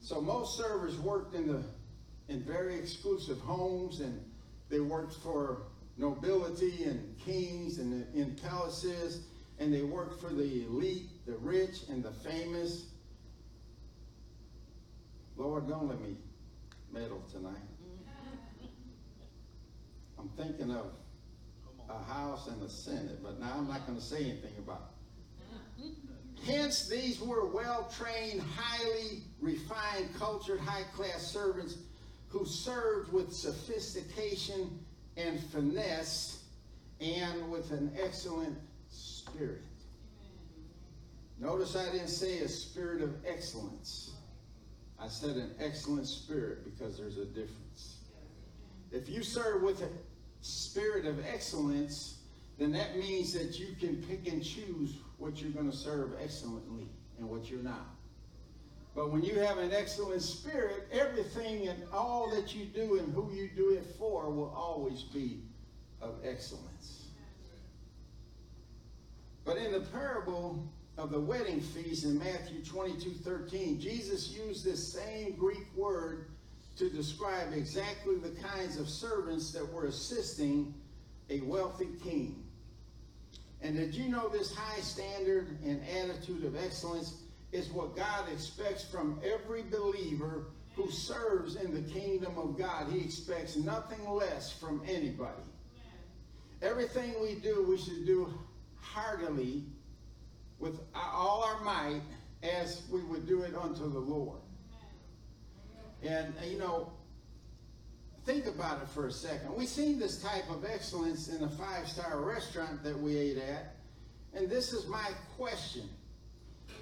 So 0.00 0.20
most 0.20 0.58
servers 0.58 0.98
worked 0.98 1.34
in 1.34 1.46
the 1.46 1.62
in 2.28 2.42
very 2.42 2.76
exclusive 2.76 3.38
homes 3.38 4.00
and 4.00 4.20
they 4.68 4.80
worked 4.80 5.14
for 5.22 5.62
nobility 5.96 6.84
and 6.84 7.16
kings 7.18 7.78
and 7.78 8.04
in 8.14 8.34
palaces 8.36 9.26
and 9.58 9.72
they 9.72 9.82
worked 9.82 10.20
for 10.20 10.32
the 10.32 10.64
elite, 10.64 11.08
the 11.26 11.36
rich 11.36 11.84
and 11.88 12.02
the 12.02 12.12
famous. 12.12 12.86
Lord, 15.36 15.68
don't 15.68 15.88
let 15.88 16.00
me 16.00 16.16
meddle 16.92 17.22
tonight. 17.30 17.52
I'm 20.18 20.28
thinking 20.30 20.70
of 20.70 20.86
a 21.90 22.02
House 22.12 22.48
and 22.48 22.62
a 22.62 22.68
Senate, 22.68 23.22
but 23.22 23.38
now 23.38 23.52
I'm 23.56 23.68
not 23.68 23.86
going 23.86 23.98
to 23.98 24.04
say 24.04 24.24
anything 24.24 24.54
about 24.58 24.90
it. 25.78 25.92
Hence, 26.44 26.88
these 26.88 27.20
were 27.20 27.46
well 27.46 27.90
trained, 27.96 28.40
highly 28.40 29.22
refined, 29.40 30.08
cultured, 30.18 30.60
high 30.60 30.84
class 30.94 31.22
servants 31.22 31.78
who 32.28 32.44
served 32.44 33.12
with 33.12 33.32
sophistication 33.32 34.78
and 35.16 35.40
finesse 35.40 36.44
and 37.00 37.50
with 37.50 37.70
an 37.72 37.92
excellent 38.00 38.56
spirit. 38.88 39.62
Notice 41.38 41.76
I 41.76 41.90
didn't 41.92 42.08
say 42.08 42.38
a 42.38 42.48
spirit 42.48 43.02
of 43.02 43.14
excellence. 43.26 44.15
I 45.00 45.08
said 45.08 45.36
an 45.36 45.54
excellent 45.60 46.06
spirit 46.06 46.64
because 46.64 46.96
there's 46.96 47.18
a 47.18 47.26
difference. 47.26 47.98
If 48.90 49.08
you 49.08 49.22
serve 49.22 49.62
with 49.62 49.82
a 49.82 49.88
spirit 50.40 51.06
of 51.06 51.24
excellence, 51.26 52.18
then 52.58 52.72
that 52.72 52.96
means 52.96 53.32
that 53.34 53.58
you 53.58 53.76
can 53.78 54.02
pick 54.02 54.32
and 54.32 54.42
choose 54.42 54.94
what 55.18 55.40
you're 55.40 55.50
going 55.50 55.70
to 55.70 55.76
serve 55.76 56.12
excellently 56.22 56.88
and 57.18 57.28
what 57.28 57.50
you're 57.50 57.62
not. 57.62 57.96
But 58.94 59.12
when 59.12 59.22
you 59.22 59.38
have 59.40 59.58
an 59.58 59.72
excellent 59.74 60.22
spirit, 60.22 60.88
everything 60.90 61.68
and 61.68 61.82
all 61.92 62.30
that 62.34 62.54
you 62.54 62.64
do 62.64 62.98
and 62.98 63.12
who 63.12 63.30
you 63.30 63.50
do 63.54 63.74
it 63.74 63.84
for 63.98 64.30
will 64.30 64.54
always 64.56 65.02
be 65.02 65.42
of 66.00 66.14
excellence. 66.24 67.08
But 69.44 69.58
in 69.58 69.72
the 69.72 69.80
parable 69.80 70.66
of 70.98 71.10
the 71.10 71.20
wedding 71.20 71.60
feast 71.60 72.04
in 72.04 72.18
Matthew 72.18 72.64
22 72.64 73.10
13, 73.10 73.80
Jesus 73.80 74.30
used 74.30 74.64
this 74.64 74.92
same 74.92 75.32
Greek 75.36 75.66
word 75.76 76.28
to 76.76 76.88
describe 76.90 77.52
exactly 77.52 78.16
the 78.16 78.30
kinds 78.40 78.78
of 78.78 78.88
servants 78.88 79.50
that 79.52 79.70
were 79.72 79.86
assisting 79.86 80.74
a 81.28 81.40
wealthy 81.40 81.88
king. 82.02 82.44
And 83.62 83.76
did 83.76 83.94
you 83.94 84.08
know 84.08 84.28
this 84.28 84.54
high 84.54 84.80
standard 84.80 85.58
and 85.64 85.80
attitude 85.88 86.44
of 86.44 86.56
excellence 86.56 87.22
is 87.52 87.68
what 87.70 87.96
God 87.96 88.30
expects 88.32 88.84
from 88.84 89.20
every 89.24 89.62
believer 89.62 90.46
who 90.74 90.90
serves 90.90 91.56
in 91.56 91.72
the 91.72 91.92
kingdom 91.92 92.38
of 92.38 92.58
God? 92.58 92.90
He 92.92 93.00
expects 93.00 93.56
nothing 93.56 94.08
less 94.08 94.52
from 94.52 94.82
anybody. 94.86 95.42
Everything 96.62 97.14
we 97.20 97.36
do, 97.36 97.66
we 97.68 97.78
should 97.78 98.06
do 98.06 98.32
heartily 98.80 99.64
with 100.58 100.80
all 100.94 101.42
our 101.44 101.62
might 101.62 102.02
as 102.42 102.82
we 102.90 103.02
would 103.02 103.26
do 103.26 103.42
it 103.42 103.54
unto 103.54 103.90
the 103.90 103.98
Lord. 103.98 104.40
And, 106.02 106.32
you 106.44 106.58
know, 106.58 106.92
think 108.24 108.46
about 108.46 108.82
it 108.82 108.88
for 108.88 109.06
a 109.06 109.12
second. 109.12 109.54
We've 109.54 109.68
seen 109.68 109.98
this 109.98 110.22
type 110.22 110.48
of 110.50 110.64
excellence 110.64 111.28
in 111.28 111.42
a 111.42 111.48
five-star 111.48 112.20
restaurant 112.20 112.82
that 112.84 112.98
we 112.98 113.16
ate 113.16 113.38
at, 113.38 113.76
and 114.34 114.48
this 114.48 114.72
is 114.72 114.86
my 114.86 115.10
question. 115.36 115.88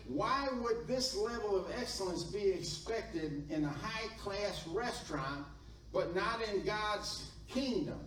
Why 0.06 0.48
would 0.60 0.86
this 0.86 1.16
level 1.16 1.56
of 1.56 1.70
excellence 1.78 2.24
be 2.24 2.50
expected 2.50 3.50
in 3.50 3.64
a 3.64 3.68
high-class 3.68 4.66
restaurant, 4.66 5.46
but 5.92 6.14
not 6.14 6.40
in 6.52 6.64
God's 6.64 7.30
kingdom? 7.48 8.00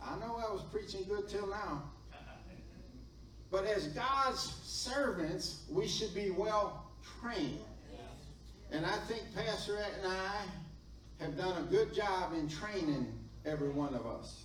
I 0.00 0.16
know 0.20 0.36
I 0.36 0.52
was 0.52 0.62
preaching 0.70 1.04
good 1.08 1.28
till 1.28 1.48
now. 1.48 1.90
But 3.50 3.64
as 3.64 3.88
God's 3.88 4.40
servants, 4.64 5.62
we 5.70 5.86
should 5.88 6.14
be 6.14 6.30
well 6.30 6.86
trained. 7.20 7.60
And 8.70 8.84
I 8.84 8.96
think 9.06 9.22
Pastor 9.34 9.76
and 9.76 10.12
I 10.12 11.24
have 11.24 11.36
done 11.36 11.62
a 11.62 11.66
good 11.70 11.94
job 11.94 12.34
in 12.34 12.48
training 12.48 13.12
every 13.46 13.70
one 13.70 13.94
of 13.94 14.06
us. 14.06 14.44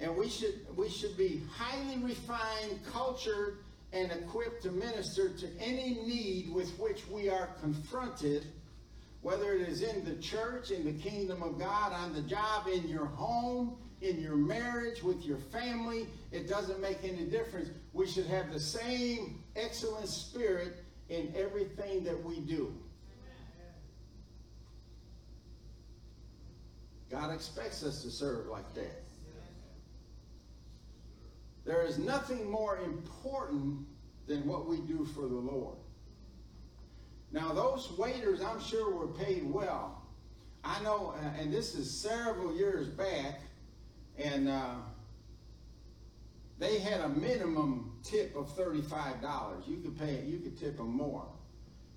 And 0.00 0.16
we 0.16 0.28
should 0.28 0.66
we 0.76 0.88
should 0.88 1.16
be 1.16 1.42
highly 1.54 1.98
refined, 1.98 2.80
cultured, 2.92 3.58
and 3.92 4.10
equipped 4.10 4.64
to 4.64 4.72
minister 4.72 5.28
to 5.28 5.48
any 5.60 5.94
need 6.04 6.52
with 6.52 6.76
which 6.78 7.06
we 7.06 7.28
are 7.28 7.50
confronted, 7.60 8.46
whether 9.20 9.52
it 9.52 9.68
is 9.68 9.82
in 9.82 10.04
the 10.04 10.16
church, 10.16 10.72
in 10.72 10.84
the 10.84 10.92
kingdom 11.08 11.40
of 11.42 11.56
God, 11.56 11.92
on 11.92 12.12
the 12.14 12.22
job, 12.22 12.66
in 12.66 12.88
your 12.88 13.06
home, 13.06 13.76
in 14.02 14.20
your 14.20 14.36
marriage, 14.36 15.02
with 15.02 15.24
your 15.24 15.38
family. 15.38 16.06
It 16.30 16.48
doesn't 16.48 16.80
make 16.80 16.98
any 17.04 17.24
difference. 17.24 17.70
We 17.92 18.06
should 18.06 18.26
have 18.26 18.52
the 18.52 18.60
same 18.60 19.42
excellent 19.56 20.08
spirit 20.08 20.84
in 21.08 21.32
everything 21.36 22.04
that 22.04 22.22
we 22.22 22.40
do. 22.40 22.74
God 27.10 27.32
expects 27.32 27.84
us 27.84 28.02
to 28.02 28.10
serve 28.10 28.46
like 28.46 28.72
that. 28.74 29.02
There 31.64 31.84
is 31.84 31.98
nothing 31.98 32.50
more 32.50 32.78
important 32.78 33.86
than 34.26 34.46
what 34.46 34.66
we 34.66 34.78
do 34.78 35.04
for 35.04 35.22
the 35.22 35.36
Lord. 35.36 35.76
Now, 37.30 37.52
those 37.52 37.92
waiters, 37.98 38.42
I'm 38.42 38.60
sure, 38.60 38.90
were 38.90 39.08
paid 39.08 39.44
well. 39.44 40.02
I 40.64 40.82
know, 40.82 41.14
uh, 41.16 41.40
and 41.40 41.52
this 41.52 41.74
is 41.74 41.90
several 41.90 42.54
years 42.54 42.88
back, 42.88 43.40
and 44.22 44.48
uh, 44.48 44.74
they 46.58 46.78
had 46.78 47.00
a 47.00 47.08
minimum 47.08 47.92
tip 48.04 48.36
of 48.36 48.56
$35. 48.56 49.68
You 49.68 49.78
could 49.78 49.98
pay, 49.98 50.22
you 50.24 50.38
could 50.38 50.56
tip 50.56 50.76
them 50.76 50.94
more. 50.94 51.26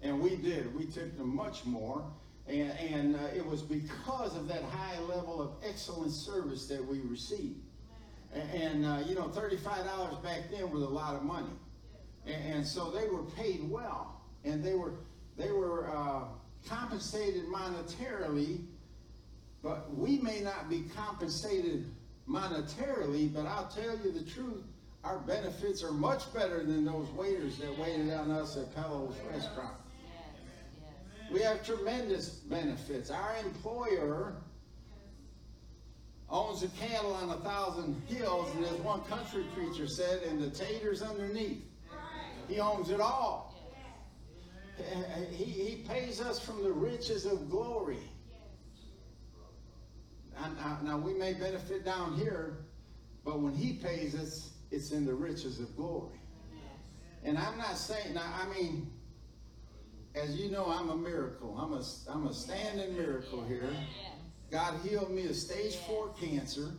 And 0.02 0.20
we 0.20 0.36
did. 0.36 0.76
We 0.76 0.86
tipped 0.86 1.18
them 1.18 1.36
much 1.36 1.66
more. 1.66 2.04
And, 2.48 2.72
and 2.72 3.16
uh, 3.16 3.28
it 3.36 3.46
was 3.46 3.62
because 3.62 4.36
of 4.36 4.48
that 4.48 4.64
high 4.64 5.00
level 5.02 5.42
of 5.42 5.52
excellent 5.68 6.12
service 6.12 6.68
that 6.68 6.86
we 6.86 7.00
received. 7.02 7.62
And, 8.34 8.52
and 8.52 8.86
uh, 8.86 9.00
you 9.08 9.16
know, 9.16 9.30
$35 9.30 10.24
back 10.24 10.44
then 10.52 10.70
was 10.72 10.84
a 10.84 10.90
lot 10.90 11.16
of 11.16 11.24
money. 11.24 11.54
And, 12.26 12.54
and, 12.54 12.66
so 12.66 12.92
they 12.92 13.08
were 13.08 13.24
paid 13.24 13.70
well. 13.70 14.22
And 14.44 14.64
they 14.64 14.74
were, 14.74 14.94
they 15.38 15.52
were 15.52 15.90
uh, 15.90 16.24
compensated 16.68 17.46
monetarily, 17.46 18.66
but 19.64 19.96
we 19.96 20.18
may 20.20 20.42
not 20.42 20.70
be 20.70 20.86
compensated 20.96 21.86
monetarily, 22.30 23.34
but 23.34 23.46
I'll 23.46 23.68
tell 23.68 23.98
you 24.04 24.12
the 24.12 24.24
truth, 24.24 24.64
our 25.04 25.20
benefits 25.20 25.84
are 25.84 25.92
much 25.92 26.34
better 26.34 26.64
than 26.64 26.84
those 26.84 27.08
waiters 27.10 27.58
that 27.58 27.78
waited 27.78 28.12
on 28.12 28.32
us 28.32 28.58
at 28.58 28.74
Pello's 28.76 29.16
restaurant. 29.32 29.76
We 31.32 31.42
have 31.42 31.66
tremendous 31.66 32.30
benefits. 32.30 33.10
Our 33.10 33.36
employer 33.44 34.36
owns 36.30 36.62
the 36.62 36.68
cattle 36.70 37.14
on 37.14 37.30
a 37.30 37.38
thousand 37.38 38.02
hills, 38.08 38.50
and 38.56 38.66
as 38.66 38.78
one 38.80 39.02
country 39.04 39.46
preacher 39.54 39.88
said, 39.88 40.24
and 40.24 40.42
the 40.42 40.50
taters 40.50 41.02
underneath. 41.02 41.64
He 42.48 42.60
owns 42.60 42.90
it 42.90 43.00
all. 43.00 43.56
He, 45.32 45.44
he 45.46 45.76
pays 45.88 46.20
us 46.20 46.40
from 46.40 46.64
the 46.64 46.72
riches 46.72 47.26
of 47.26 47.50
glory. 47.50 48.00
Now, 50.40 50.80
now, 50.84 50.98
we 50.98 51.14
may 51.14 51.34
benefit 51.34 51.86
down 51.86 52.16
here, 52.16 52.58
but 53.24 53.40
when 53.40 53.54
he 53.54 53.74
pays 53.74 54.16
us, 54.16 54.52
it's 54.72 54.92
in 54.92 55.06
the 55.06 55.14
riches 55.14 55.60
of 55.60 55.76
glory. 55.76 56.20
And 57.24 57.38
I'm 57.38 57.58
not 57.58 57.78
saying, 57.78 58.14
now, 58.14 58.34
I 58.40 58.46
mean, 58.54 58.92
as 60.14 60.36
you 60.36 60.50
know, 60.50 60.66
I'm 60.68 60.90
a 60.90 60.96
miracle. 60.96 61.58
I'm 61.58 61.74
a, 61.74 61.84
I'm 62.10 62.28
a 62.28 62.34
standing 62.34 62.96
miracle 62.96 63.44
here. 63.44 63.70
God 64.52 64.80
healed 64.84 65.12
me 65.12 65.26
of 65.26 65.36
stage 65.36 65.76
four 65.88 66.14
cancer. 66.20 66.72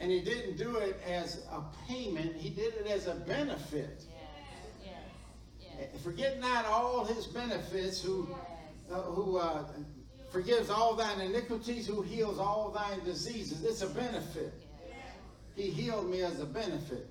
And 0.00 0.10
he 0.10 0.20
didn't 0.20 0.56
do 0.56 0.76
it 0.76 0.98
as 1.06 1.42
a 1.50 1.62
payment. 1.86 2.36
He 2.36 2.48
did 2.48 2.74
it 2.74 2.86
as 2.86 3.06
a 3.06 3.14
benefit. 3.14 4.04
Forget 6.02 6.40
not 6.40 6.64
all 6.66 7.04
his 7.04 7.26
benefits 7.26 8.00
who, 8.02 8.28
uh, 8.90 9.00
who 9.02 9.36
uh, 9.38 9.64
forgives 10.30 10.70
all 10.70 10.94
thine 10.94 11.20
iniquities, 11.20 11.86
who 11.86 12.02
heals 12.02 12.38
all 12.38 12.70
thine 12.70 13.04
diseases. 13.04 13.64
It's 13.64 13.82
a 13.82 13.88
benefit. 13.88 14.54
He 15.56 15.70
healed 15.70 16.10
me 16.10 16.22
as 16.22 16.40
a 16.40 16.46
benefit. 16.46 17.08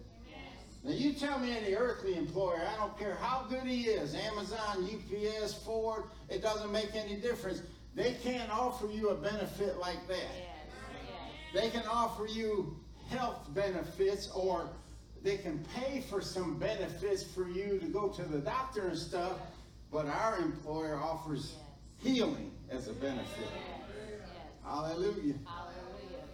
Now 0.83 0.91
you 0.91 1.13
tell 1.13 1.39
me 1.39 1.55
any 1.55 1.75
earthly 1.75 2.15
employer, 2.15 2.61
I 2.65 2.77
don't 2.77 2.97
care 2.97 3.15
how 3.15 3.45
good 3.49 3.63
he 3.63 3.83
is, 3.83 4.15
Amazon, 4.15 4.85
UPS, 4.85 5.53
Ford, 5.65 6.03
it 6.29 6.41
doesn't 6.41 6.71
make 6.71 6.95
any 6.95 7.15
difference. 7.17 7.61
They 7.95 8.13
can't 8.23 8.49
offer 8.49 8.87
you 8.87 9.09
a 9.09 9.15
benefit 9.15 9.77
like 9.79 10.07
that. 10.07 10.31
They 11.53 11.69
can 11.69 11.83
offer 11.91 12.27
you 12.27 12.79
health 13.09 13.53
benefits 13.53 14.29
or 14.31 14.69
they 15.21 15.37
can 15.37 15.65
pay 15.75 15.99
for 15.99 16.21
some 16.21 16.57
benefits 16.57 17.23
for 17.23 17.49
you 17.49 17.77
to 17.79 17.87
go 17.87 18.07
to 18.07 18.23
the 18.23 18.37
doctor 18.37 18.87
and 18.87 18.97
stuff, 18.97 19.33
but 19.91 20.05
our 20.05 20.37
employer 20.37 20.95
offers 20.95 21.55
healing 21.99 22.51
as 22.69 22.87
a 22.87 22.93
benefit. 22.93 23.47
Hallelujah. 24.63 25.35
Hallelujah. 25.45 26.25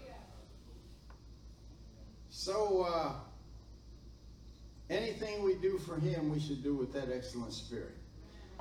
So, 2.30 2.88
uh, 2.89 3.13
Anything 4.89 5.43
we 5.43 5.56
do 5.56 5.80
for 5.80 5.95
him, 5.95 6.32
we 6.32 6.39
should 6.39 6.63
do 6.63 6.75
with 6.75 6.93
that 6.93 7.10
excellent 7.12 7.54
spirit. 7.54 7.95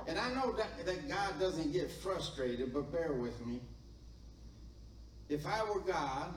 And 0.07 0.17
I 0.17 0.33
know 0.33 0.53
that, 0.53 0.85
that 0.85 1.07
God 1.07 1.39
doesn't 1.39 1.71
get 1.71 1.91
frustrated, 1.91 2.73
but 2.73 2.91
bear 2.91 3.13
with 3.13 3.45
me. 3.45 3.61
If 5.29 5.45
I 5.45 5.63
were 5.63 5.81
God, 5.81 6.33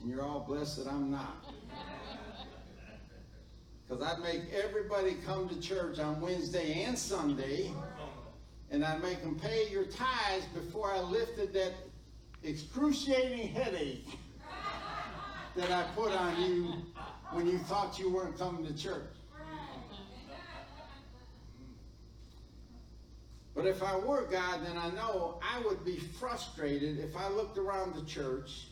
and 0.00 0.10
you're 0.10 0.22
all 0.22 0.40
blessed 0.40 0.84
that 0.84 0.92
I'm 0.92 1.10
not, 1.10 1.44
because 3.88 4.02
I'd 4.02 4.22
make 4.22 4.42
everybody 4.52 5.16
come 5.24 5.48
to 5.48 5.58
church 5.60 5.98
on 5.98 6.20
Wednesday 6.20 6.84
and 6.84 6.96
Sunday, 6.96 7.72
and 8.70 8.84
I'd 8.84 9.02
make 9.02 9.22
them 9.22 9.38
pay 9.38 9.68
your 9.70 9.84
tithes 9.84 10.44
before 10.54 10.92
I 10.92 11.00
lifted 11.00 11.52
that 11.54 11.72
excruciating 12.42 13.48
headache 13.48 14.06
that 15.56 15.70
I 15.70 15.84
put 15.96 16.12
on 16.12 16.40
you 16.42 16.72
when 17.32 17.46
you 17.46 17.58
thought 17.58 17.98
you 17.98 18.12
weren't 18.12 18.38
coming 18.38 18.66
to 18.66 18.74
church. 18.76 19.02
But 23.54 23.66
if 23.66 23.82
I 23.82 23.96
were 23.96 24.22
God, 24.30 24.64
then 24.64 24.78
I 24.78 24.90
know 24.90 25.40
I 25.42 25.60
would 25.66 25.84
be 25.84 25.96
frustrated 25.96 27.00
if 27.00 27.16
I 27.16 27.28
looked 27.28 27.58
around 27.58 27.94
the 27.94 28.04
church. 28.04 28.68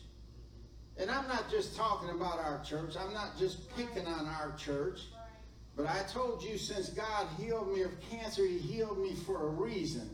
And 0.97 1.11
I'm 1.11 1.27
not 1.27 1.51
just 1.51 1.75
talking 1.75 2.09
about 2.09 2.39
our 2.39 2.63
church. 2.63 2.95
I'm 2.97 3.13
not 3.13 3.37
just 3.37 3.69
picking 3.75 4.07
on 4.07 4.27
our 4.27 4.55
church. 4.57 5.01
But 5.77 5.85
I 5.87 6.01
told 6.11 6.41
you 6.41 6.57
since 6.57 6.89
God 6.89 7.27
healed 7.37 7.71
me 7.71 7.83
of 7.83 7.91
cancer, 8.09 8.45
He 8.45 8.57
healed 8.57 8.97
me 8.97 9.13
for 9.13 9.43
a 9.43 9.49
reason. 9.49 10.09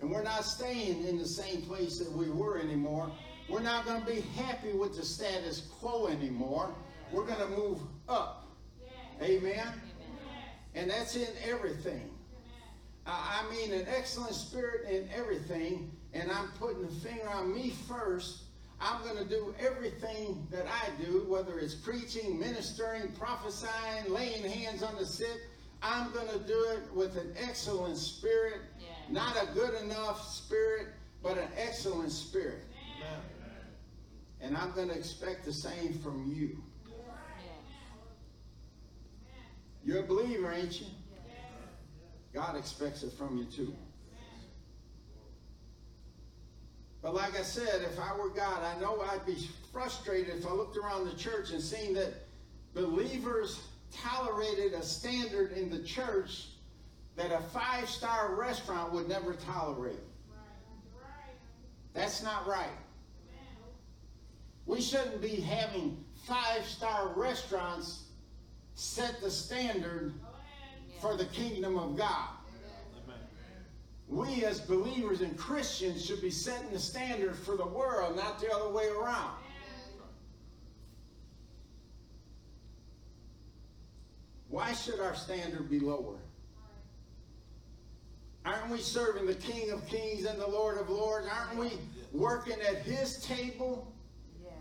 And 0.00 0.10
we're 0.10 0.22
not 0.22 0.44
staying 0.44 1.04
in 1.06 1.18
the 1.18 1.26
same 1.26 1.62
place 1.62 1.98
that 1.98 2.12
we 2.12 2.30
were 2.30 2.58
anymore. 2.58 3.10
We're 3.48 3.62
not 3.62 3.86
going 3.86 4.02
to 4.02 4.06
be 4.06 4.20
happy 4.36 4.72
with 4.72 4.94
the 4.94 5.04
status 5.04 5.68
quo 5.80 6.06
anymore. 6.08 6.70
We're 7.10 7.24
going 7.24 7.40
to 7.40 7.56
move 7.56 7.80
up. 8.08 8.46
Amen? 9.22 9.66
And 10.74 10.90
that's 10.90 11.16
in 11.16 11.26
everything. 11.44 12.10
I 13.06 13.42
mean, 13.50 13.72
an 13.72 13.86
excellent 13.88 14.34
spirit 14.34 14.86
in 14.88 15.08
everything, 15.14 15.90
and 16.12 16.30
I'm 16.30 16.48
putting 16.58 16.82
the 16.82 16.92
finger 17.00 17.26
on 17.30 17.54
me 17.54 17.70
first. 17.88 18.42
I'm 18.80 19.02
going 19.02 19.16
to 19.16 19.24
do 19.24 19.54
everything 19.58 20.46
that 20.50 20.66
I 20.66 21.02
do, 21.02 21.24
whether 21.28 21.58
it's 21.58 21.74
preaching, 21.74 22.38
ministering, 22.38 23.12
prophesying, 23.18 24.08
laying 24.08 24.44
hands 24.44 24.82
on 24.82 24.94
the 24.96 25.06
sick. 25.06 25.40
I'm 25.82 26.12
going 26.12 26.28
to 26.28 26.38
do 26.38 26.66
it 26.72 26.82
with 26.94 27.16
an 27.16 27.34
excellent 27.36 27.96
spirit, 27.96 28.60
yeah. 28.80 28.88
not 29.10 29.36
a 29.36 29.46
good 29.52 29.74
enough 29.82 30.28
spirit, 30.28 30.88
but 31.22 31.38
an 31.38 31.48
excellent 31.56 32.12
spirit. 32.12 32.64
And 34.40 34.56
I'm 34.56 34.72
going 34.72 34.88
to 34.88 34.94
expect 34.94 35.44
the 35.44 35.52
same 35.52 35.94
from 35.98 36.32
you. 36.32 36.62
You're 39.84 40.00
a 40.00 40.06
believer, 40.06 40.52
ain't 40.52 40.80
you? 40.80 40.86
God 42.32 42.56
expects 42.56 43.02
it 43.02 43.12
from 43.12 43.38
you 43.38 43.44
too. 43.44 43.74
But 47.02 47.14
like 47.14 47.38
I 47.38 47.42
said, 47.42 47.82
if 47.82 47.98
I 47.98 48.16
were 48.16 48.30
God, 48.30 48.62
I 48.62 48.78
know 48.80 49.00
I'd 49.00 49.24
be 49.24 49.36
frustrated 49.72 50.36
if 50.36 50.46
I 50.46 50.52
looked 50.52 50.76
around 50.76 51.06
the 51.06 51.16
church 51.16 51.50
and 51.50 51.62
seen 51.62 51.94
that 51.94 52.12
believers 52.74 53.60
tolerated 53.92 54.72
a 54.72 54.82
standard 54.82 55.52
in 55.52 55.70
the 55.70 55.82
church 55.82 56.46
that 57.16 57.32
a 57.32 57.40
five 57.40 57.88
star 57.88 58.34
restaurant 58.34 58.92
would 58.92 59.08
never 59.08 59.34
tolerate. 59.34 59.98
That's 61.94 62.22
not 62.22 62.46
right. 62.46 62.68
We 64.66 64.80
shouldn't 64.80 65.22
be 65.22 65.40
having 65.40 66.04
five 66.26 66.64
star 66.64 67.12
restaurants 67.16 68.04
set 68.74 69.20
the 69.20 69.30
standard 69.30 70.12
for 71.00 71.16
the 71.16 71.24
kingdom 71.26 71.78
of 71.78 71.96
God. 71.96 72.37
We 74.08 74.44
as 74.44 74.60
believers 74.60 75.20
and 75.20 75.36
Christians 75.36 76.04
should 76.04 76.22
be 76.22 76.30
setting 76.30 76.70
the 76.70 76.78
standard 76.78 77.36
for 77.36 77.56
the 77.56 77.66
world, 77.66 78.16
not 78.16 78.40
the 78.40 78.50
other 78.50 78.70
way 78.70 78.88
around. 78.88 79.36
Why 84.48 84.72
should 84.72 84.98
our 84.98 85.14
standard 85.14 85.68
be 85.68 85.78
lower? 85.78 86.16
Aren't 88.46 88.70
we 88.70 88.78
serving 88.78 89.26
the 89.26 89.34
King 89.34 89.70
of 89.70 89.86
Kings 89.86 90.24
and 90.24 90.40
the 90.40 90.46
Lord 90.46 90.78
of 90.78 90.88
Lords? 90.88 91.26
Aren't 91.30 91.58
we 91.58 91.72
working 92.12 92.56
at 92.66 92.78
His 92.78 93.22
table? 93.22 93.92
Yes. 94.42 94.52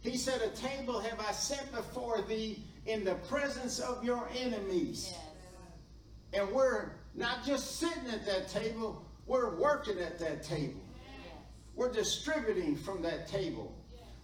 He 0.00 0.16
said, 0.16 0.42
A 0.42 0.48
table 0.48 0.98
have 0.98 1.20
I 1.20 1.30
set 1.30 1.70
before 1.72 2.22
thee 2.22 2.64
in 2.86 3.04
the 3.04 3.14
presence 3.28 3.78
of 3.78 4.02
your 4.02 4.28
enemies. 4.36 5.12
Yes. 5.12 6.42
And 6.42 6.50
we're 6.50 6.90
not 7.16 7.44
just 7.44 7.78
sitting 7.80 8.10
at 8.12 8.26
that 8.26 8.48
table, 8.48 9.04
we're 9.26 9.56
working 9.56 9.98
at 9.98 10.18
that 10.20 10.42
table. 10.42 10.80
Yes. 10.94 11.32
We're 11.74 11.92
distributing 11.92 12.76
from 12.76 13.02
that 13.02 13.26
table. 13.26 13.74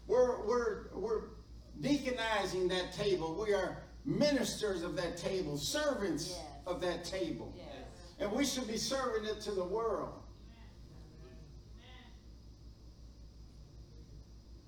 We're, 0.07 0.47
we're, 0.47 0.89
we're 0.95 1.23
deaconizing 1.81 2.69
that 2.69 2.93
table. 2.93 3.43
We 3.47 3.55
are 3.55 3.79
ministers 4.05 4.83
of 4.83 4.95
that 4.97 5.17
table, 5.17 5.57
servants 5.57 6.31
Yes. 6.31 6.41
of 6.67 6.81
that 6.83 7.05
table. 7.05 7.53
Yes. 7.57 7.67
And 8.21 8.31
we 8.31 8.45
should 8.45 8.69
be 8.69 8.77
serving 8.77 9.25
it 9.29 9.41
to 9.43 9.53
the 9.53 9.65
world. 9.65 10.13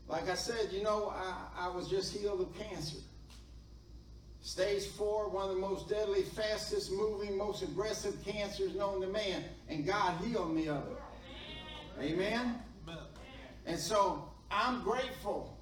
Like 0.09 0.29
I 0.29 0.35
said, 0.35 0.71
you 0.73 0.83
know, 0.83 1.13
I, 1.15 1.67
I 1.67 1.69
was 1.69 1.89
just 1.89 2.17
healed 2.17 2.41
of 2.41 2.55
cancer. 2.55 2.99
Stage 4.45 4.89
four, 4.89 5.31
one 5.31 5.49
of 5.49 5.55
the 5.55 5.61
most 5.61 5.89
deadly, 5.89 6.21
fastest 6.21 6.93
moving, 6.93 7.35
most 7.35 7.63
aggressive 7.63 8.23
cancers 8.23 8.75
known 8.75 9.01
to 9.01 9.07
man. 9.07 9.43
And 9.71 9.87
God 9.87 10.23
healed 10.23 10.55
me 10.55 10.69
of 10.69 10.87
it. 10.87 12.03
Amen? 12.03 12.61
And 13.65 13.79
so 13.81 14.29
I'm 14.51 14.83
grateful. 14.83 15.59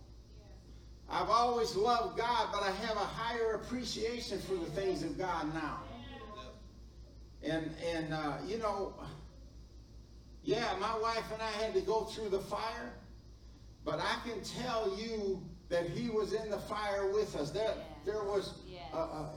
I've 1.09 1.29
always 1.29 1.77
loved 1.77 2.19
God, 2.19 2.49
but 2.53 2.65
I 2.65 2.73
have 2.73 2.97
a 2.97 3.07
higher 3.07 3.53
appreciation 3.53 4.41
for 4.41 4.55
the 4.55 4.71
things 4.73 5.05
of 5.05 5.17
God 5.17 5.55
now. 5.55 5.79
And 7.45 7.71
and 7.95 8.13
uh, 8.13 8.39
you 8.49 8.59
know, 8.59 8.95
yeah, 10.43 10.75
my 10.81 10.99
wife 10.99 11.31
and 11.33 11.41
I 11.41 11.51
had 11.53 11.73
to 11.75 11.83
go 11.83 12.03
through 12.07 12.31
the 12.31 12.41
fire, 12.41 12.93
but 13.85 14.01
I 14.01 14.17
can 14.29 14.43
tell 14.43 14.93
you 14.99 15.41
that 15.69 15.89
He 15.89 16.11
was 16.11 16.33
in 16.33 16.51
the 16.51 16.59
fire 16.59 17.13
with 17.13 17.37
us. 17.37 17.53
There, 17.53 17.75
there 18.05 18.25
was. 18.25 18.55
A, 18.93 18.97
a, 18.97 19.31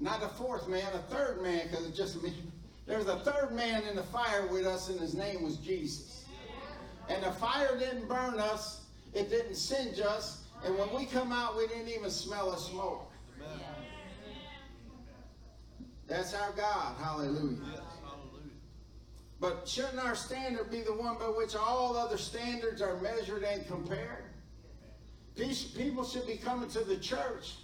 not 0.00 0.22
a 0.22 0.28
fourth 0.28 0.68
man, 0.68 0.86
a 0.94 1.14
third 1.14 1.42
man, 1.42 1.66
because 1.70 1.86
it's 1.86 1.96
just 1.96 2.22
me. 2.22 2.34
There's 2.86 3.06
a 3.06 3.18
third 3.20 3.52
man 3.52 3.84
in 3.84 3.96
the 3.96 4.02
fire 4.02 4.46
with 4.46 4.66
us, 4.66 4.88
and 4.88 5.00
his 5.00 5.14
name 5.14 5.42
was 5.42 5.56
Jesus. 5.56 6.24
And 7.08 7.22
the 7.22 7.32
fire 7.32 7.78
didn't 7.78 8.08
burn 8.08 8.38
us, 8.38 8.82
it 9.14 9.30
didn't 9.30 9.54
singe 9.56 10.00
us, 10.00 10.44
and 10.64 10.76
when 10.78 10.92
we 10.94 11.04
come 11.06 11.32
out, 11.32 11.56
we 11.56 11.66
didn't 11.66 11.88
even 11.88 12.10
smell 12.10 12.52
a 12.52 12.58
smoke. 12.58 13.10
That's 16.06 16.34
our 16.34 16.52
God. 16.52 16.96
Hallelujah. 17.02 17.58
But 19.40 19.66
shouldn't 19.66 19.98
our 19.98 20.14
standard 20.14 20.70
be 20.70 20.82
the 20.82 20.92
one 20.92 21.18
by 21.18 21.24
which 21.24 21.56
all 21.56 21.96
other 21.96 22.16
standards 22.16 22.80
are 22.80 22.96
measured 23.00 23.42
and 23.42 23.66
compared? 23.66 24.24
People 25.34 26.04
should 26.04 26.26
be 26.26 26.36
coming 26.36 26.68
to 26.70 26.80
the 26.84 26.96
church 26.96 27.54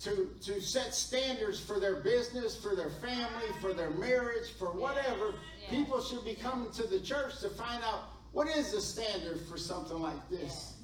to, 0.00 0.30
to 0.42 0.60
set 0.60 0.94
standards 0.94 1.60
for 1.60 1.78
their 1.78 1.96
business, 1.96 2.56
for 2.56 2.74
their 2.74 2.90
family, 2.90 3.46
for 3.60 3.74
their 3.74 3.90
marriage, 3.90 4.50
for 4.58 4.68
whatever. 4.68 5.34
Yes. 5.60 5.70
People 5.70 6.02
should 6.02 6.24
be 6.24 6.34
coming 6.34 6.70
to 6.72 6.86
the 6.86 7.00
church 7.00 7.40
to 7.40 7.50
find 7.50 7.84
out 7.84 8.04
what 8.32 8.48
is 8.48 8.72
the 8.72 8.80
standard 8.80 9.40
for 9.48 9.58
something 9.58 9.98
like 9.98 10.28
this. 10.30 10.74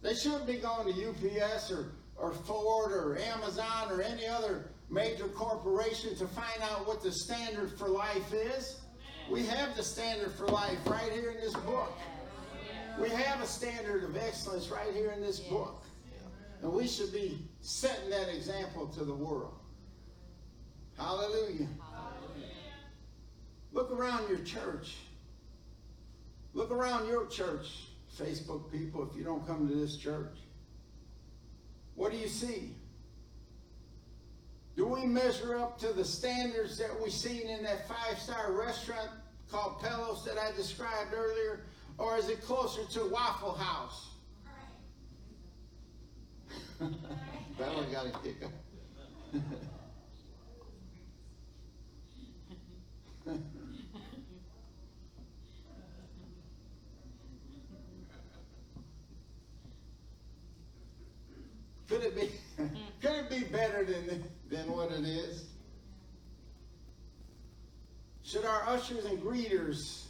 They 0.00 0.14
shouldn't 0.14 0.46
be 0.46 0.56
going 0.56 0.92
to 0.92 1.08
UPS 1.08 1.70
or, 1.70 1.92
or 2.16 2.32
Ford 2.32 2.92
or 2.92 3.18
Amazon 3.18 3.90
or 3.90 4.00
any 4.00 4.26
other 4.26 4.70
major 4.88 5.26
corporation 5.28 6.16
to 6.16 6.26
find 6.28 6.62
out 6.62 6.86
what 6.86 7.02
the 7.02 7.12
standard 7.12 7.76
for 7.78 7.88
life 7.88 8.32
is. 8.32 8.80
We 9.30 9.44
have 9.46 9.76
the 9.76 9.82
standard 9.82 10.32
for 10.32 10.46
life 10.46 10.78
right 10.86 11.12
here 11.12 11.30
in 11.30 11.40
this 11.40 11.54
book. 11.54 11.92
We 12.98 13.10
have 13.10 13.42
a 13.42 13.46
standard 13.46 14.04
of 14.04 14.16
excellence 14.16 14.68
right 14.68 14.92
here 14.94 15.10
in 15.10 15.20
this 15.20 15.40
book. 15.40 15.82
And 16.62 16.72
we 16.72 16.86
should 16.86 17.12
be 17.12 17.38
setting 17.60 18.10
that 18.10 18.28
example 18.34 18.86
to 18.88 19.04
the 19.04 19.14
world. 19.14 19.54
Hallelujah. 20.96 21.68
Look 23.72 23.92
around 23.92 24.28
your 24.28 24.40
church. 24.40 24.96
Look 26.54 26.70
around 26.70 27.06
your 27.06 27.26
church, 27.26 27.88
Facebook 28.18 28.72
people, 28.72 29.08
if 29.08 29.16
you 29.16 29.22
don't 29.22 29.46
come 29.46 29.68
to 29.68 29.74
this 29.74 29.96
church. 29.96 30.36
What 31.94 32.10
do 32.10 32.18
you 32.18 32.28
see? 32.28 32.74
Do 34.76 34.86
we 34.86 35.04
measure 35.06 35.58
up 35.58 35.78
to 35.80 35.92
the 35.92 36.04
standards 36.04 36.78
that 36.78 36.90
we 37.02 37.10
seen 37.10 37.48
in 37.48 37.62
that 37.64 37.88
five-star 37.88 38.52
restaurant 38.52 39.10
called 39.50 39.80
Palos 39.80 40.24
that 40.24 40.38
I 40.38 40.52
described 40.56 41.12
earlier? 41.14 41.64
Or 41.98 42.16
is 42.16 42.28
it 42.28 42.42
closer 42.42 42.84
to 42.84 43.08
Waffle 43.10 43.54
House? 43.54 44.10
that 47.58 47.74
one 47.74 47.90
got 47.90 48.06
a 48.06 48.10
kick. 48.22 48.36
Could 61.88 62.02
it 62.02 62.14
be? 62.14 62.30
Could 63.02 63.12
it 63.12 63.30
be 63.30 63.40
better 63.44 63.84
than 63.84 64.22
than 64.48 64.70
what 64.70 64.92
it 64.92 65.04
is? 65.04 65.46
Should 68.22 68.44
our 68.44 68.68
ushers 68.68 69.04
and 69.06 69.20
greeters 69.20 70.07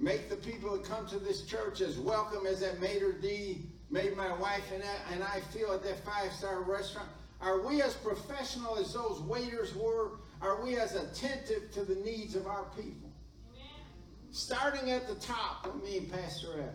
make 0.00 0.30
the 0.30 0.36
people 0.36 0.72
that 0.72 0.84
come 0.84 1.06
to 1.08 1.18
this 1.18 1.42
church 1.42 1.82
as 1.82 1.98
welcome 1.98 2.46
as 2.46 2.60
that 2.60 2.80
maitre 2.80 3.12
d' 3.20 3.66
made 3.90 4.16
my 4.16 4.32
wife 4.38 4.72
and 4.72 4.82
I, 4.82 5.14
and 5.14 5.22
I 5.22 5.40
feel 5.52 5.72
at 5.72 5.82
that 5.84 6.04
five 6.04 6.32
star 6.32 6.62
restaurant? 6.62 7.08
Are 7.40 7.60
we 7.60 7.82
as 7.82 7.94
professional 7.94 8.78
as 8.78 8.92
those 8.94 9.20
waiters 9.20 9.74
were? 9.74 10.20
Are 10.40 10.62
we 10.62 10.76
as 10.76 10.94
attentive 10.94 11.70
to 11.72 11.84
the 11.84 11.96
needs 11.96 12.34
of 12.34 12.46
our 12.46 12.64
people? 12.76 13.10
Amen. 13.52 13.66
Starting 14.30 14.90
at 14.90 15.06
the 15.06 15.14
top 15.16 15.66
with 15.66 15.84
me 15.84 15.98
and 15.98 16.10
Pastor 16.10 16.60
Ed. 16.60 16.74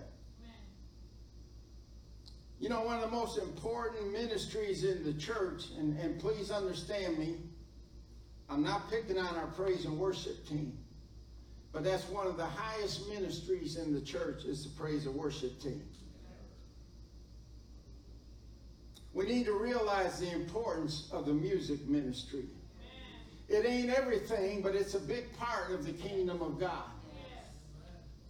You 2.60 2.70
know, 2.70 2.82
one 2.82 2.96
of 2.96 3.02
the 3.02 3.16
most 3.16 3.38
important 3.38 4.14
ministries 4.14 4.86
in 4.86 5.04
the 5.04 5.14
church, 5.14 5.66
and, 5.78 6.00
and 6.00 6.20
please 6.20 6.52
understand 6.52 7.18
me, 7.18 7.36
I'm 8.50 8.64
not 8.64 8.90
picking 8.90 9.18
on 9.18 9.36
our 9.36 9.48
praise 9.48 9.86
and 9.86 9.98
worship 9.98 10.48
team, 10.48 10.78
but 11.76 11.84
that's 11.84 12.08
one 12.08 12.26
of 12.26 12.38
the 12.38 12.46
highest 12.46 13.10
ministries 13.10 13.76
in 13.76 13.94
the 13.94 14.00
church 14.00 14.46
is 14.46 14.64
the 14.64 14.70
praise 14.80 15.08
and 15.08 15.14
worship 15.14 15.62
team. 15.62 15.84
We 19.14 19.26
need 19.26 19.46
to 19.48 19.52
realize 19.52 20.18
the 20.22 20.32
importance 20.32 21.10
of 21.12 21.26
the 21.26 21.34
music 21.34 21.86
ministry. 21.86 22.46
It 23.50 23.66
ain't 23.66 23.90
everything, 23.90 24.62
but 24.62 24.74
it's 24.74 24.94
a 24.94 25.02
big 25.02 25.38
part 25.38 25.72
of 25.72 25.86
the 25.86 25.92
kingdom 25.92 26.42
of 26.42 26.58
God. 26.62 26.86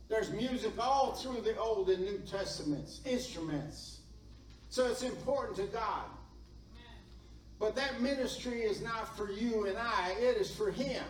There's 0.10 0.32
music 0.32 0.74
all 0.80 1.14
through 1.14 1.42
the 1.42 1.56
Old 1.56 1.92
and 1.92 2.04
New 2.04 2.18
Testaments, 2.28 3.02
instruments. 3.06 4.00
So 4.70 4.88
it's 4.88 5.04
important 5.04 5.58
to 5.58 5.68
God. 5.68 6.06
But 7.60 7.76
that 7.76 8.02
ministry 8.02 8.62
is 8.62 8.82
not 8.82 9.16
for 9.16 9.30
you 9.32 9.68
and 9.68 9.78
I, 9.78 10.16
it 10.20 10.38
is 10.38 10.50
for 10.50 10.72
Him. 10.72 11.04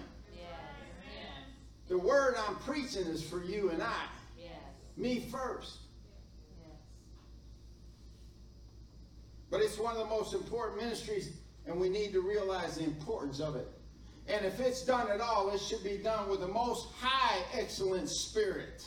Yes. 1.87 1.89
The 1.89 1.97
word 1.97 2.35
I'm 2.47 2.55
preaching 2.57 3.07
is 3.07 3.23
for 3.23 3.43
you 3.43 3.69
and 3.69 3.81
I. 3.81 4.03
Yes. 4.37 4.51
Me 4.97 5.19
first. 5.31 5.77
Yes. 6.59 6.77
But 9.49 9.61
it's 9.61 9.77
one 9.77 9.95
of 9.95 9.99
the 9.99 10.15
most 10.15 10.33
important 10.33 10.81
ministries, 10.81 11.31
and 11.65 11.79
we 11.79 11.89
need 11.89 12.11
to 12.13 12.21
realize 12.21 12.75
the 12.75 12.83
importance 12.83 13.39
of 13.39 13.55
it. 13.55 13.67
And 14.27 14.45
if 14.45 14.59
it's 14.59 14.83
done 14.83 15.11
at 15.11 15.21
all, 15.21 15.53
it 15.53 15.61
should 15.61 15.83
be 15.83 15.97
done 15.97 16.29
with 16.29 16.39
the 16.39 16.47
most 16.47 16.87
high 16.99 17.43
excellent 17.53 18.09
spirit 18.09 18.83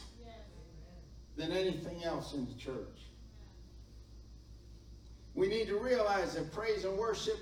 than 1.37 1.53
anything 1.53 2.05
else 2.05 2.35
in 2.35 2.45
the 2.47 2.55
church. 2.55 2.99
We 5.35 5.47
need 5.47 5.69
to 5.69 5.79
realize 5.79 6.35
that 6.35 6.53
praise 6.53 6.85
and 6.85 6.99
worship 6.99 7.39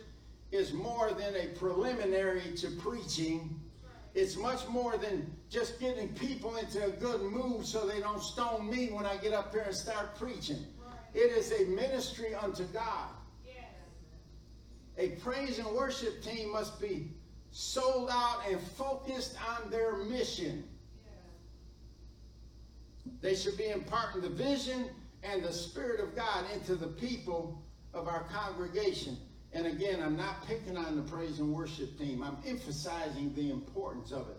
is 0.53 0.75
more 0.75 1.12
than 1.12 1.35
a 1.35 1.47
preliminary 1.59 2.53
to 2.57 2.69
preaching. 2.73 3.59
It's 4.16 4.35
much 4.35 4.66
more 4.68 4.96
than 4.96 5.31
just 5.50 5.79
getting 5.79 6.09
people 6.14 6.57
into 6.57 6.83
a 6.83 6.88
good 6.88 7.20
mood 7.20 7.66
so 7.66 7.87
they 7.87 8.00
don't 8.00 8.22
stone 8.22 8.66
me 8.70 8.87
when 8.87 9.05
I 9.05 9.18
get 9.18 9.35
up 9.35 9.52
here 9.52 9.64
and 9.66 9.76
start 9.76 10.18
preaching. 10.18 10.64
It 11.12 11.37
is 11.37 11.52
a 11.52 11.66
ministry 11.66 12.35
unto 12.35 12.64
God. 12.64 13.11
A 14.96 15.11
praise 15.16 15.59
and 15.59 15.68
worship 15.68 16.22
team 16.22 16.50
must 16.50 16.81
be 16.81 17.11
sold 17.50 18.09
out 18.11 18.40
and 18.50 18.59
focused 18.59 19.37
on 19.50 19.70
their 19.70 19.96
mission. 19.98 20.64
They 23.20 23.35
should 23.35 23.59
be 23.59 23.68
imparting 23.68 24.22
the 24.22 24.31
vision 24.31 24.88
and 25.24 25.44
the 25.44 25.52
Spirit 25.52 26.00
of 26.00 26.16
God 26.16 26.46
into 26.55 26.74
the 26.74 26.87
people 26.87 27.62
of 27.92 28.09
our 28.09 28.24
congregation. 28.24 29.18
And 29.57 29.69
again, 29.69 30.03
I'm 30.03 30.19
not 30.19 30.47
picking 30.47 30.77
on 30.77 30.97
the 30.97 31.03
praise 31.03 31.38
and 31.38 31.51
worship 31.51 31.99
team. 31.99 32.23
I'm 32.23 32.37
emphasizing 32.47 33.33
the 33.33 33.51
importance 33.51 34.12
of 34.12 34.29
it. 34.29 34.37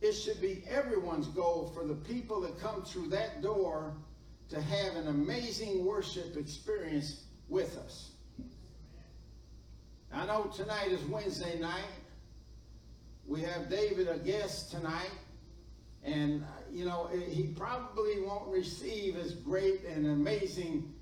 It 0.00 0.12
should 0.12 0.40
be 0.40 0.62
everyone's 0.70 1.26
goal 1.26 1.72
for 1.74 1.84
the 1.84 1.96
people 1.96 2.40
that 2.42 2.60
come 2.60 2.84
through 2.84 3.08
that 3.08 3.42
door 3.42 3.96
to 4.50 4.60
have 4.62 4.94
an 4.94 5.08
amazing 5.08 5.84
worship 5.84 6.36
experience 6.36 7.24
with 7.48 7.76
us. 7.78 8.12
I 10.12 10.24
know 10.26 10.44
tonight 10.54 10.92
is 10.92 11.02
Wednesday 11.06 11.58
night. 11.58 11.90
We 13.26 13.40
have 13.40 13.68
David, 13.68 14.06
a 14.06 14.18
guest 14.18 14.70
tonight. 14.70 15.10
And, 16.04 16.44
uh, 16.44 16.46
you 16.70 16.84
know, 16.84 17.10
he 17.28 17.48
probably 17.56 18.20
won't 18.20 18.48
receive 18.52 19.16
as 19.16 19.34
great 19.34 19.82
and 19.84 20.06
amazing 20.06 20.94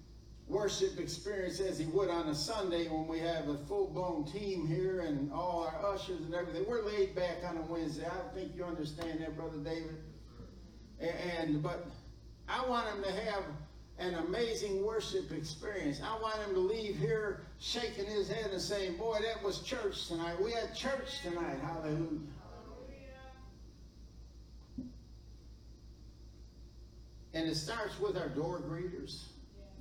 worship 0.48 1.00
experience 1.00 1.58
as 1.60 1.78
he 1.78 1.86
would 1.86 2.08
on 2.08 2.28
a 2.28 2.34
Sunday 2.34 2.88
when 2.88 3.08
we 3.08 3.18
have 3.18 3.48
a 3.48 3.58
full-blown 3.66 4.24
team 4.24 4.66
here 4.66 5.00
and 5.00 5.32
all 5.32 5.64
our 5.64 5.92
ushers 5.92 6.20
and 6.20 6.34
everything. 6.34 6.64
We're 6.68 6.84
laid 6.84 7.14
back 7.16 7.38
on 7.44 7.56
a 7.56 7.62
Wednesday. 7.62 8.06
I 8.06 8.34
think 8.34 8.54
you 8.54 8.64
understand 8.64 9.20
that, 9.20 9.36
Brother 9.36 9.58
David. 9.58 9.96
And, 11.00 11.62
but 11.62 11.86
I 12.48 12.64
want 12.66 12.86
him 12.88 13.02
to 13.02 13.12
have 13.12 13.42
an 13.98 14.14
amazing 14.14 14.84
worship 14.84 15.32
experience. 15.32 16.00
I 16.04 16.20
want 16.20 16.36
him 16.42 16.54
to 16.54 16.60
leave 16.60 16.96
here 16.96 17.40
shaking 17.58 18.06
his 18.06 18.28
head 18.28 18.50
and 18.52 18.60
saying, 18.60 18.96
boy, 18.98 19.18
that 19.22 19.42
was 19.42 19.60
church 19.62 20.06
tonight. 20.06 20.40
We 20.40 20.52
had 20.52 20.74
church 20.74 21.22
tonight. 21.22 21.58
Hallelujah. 21.60 22.20
And 27.34 27.48
it 27.48 27.56
starts 27.56 27.98
with 28.00 28.16
our 28.16 28.28
door 28.28 28.60
greeters, 28.60 29.24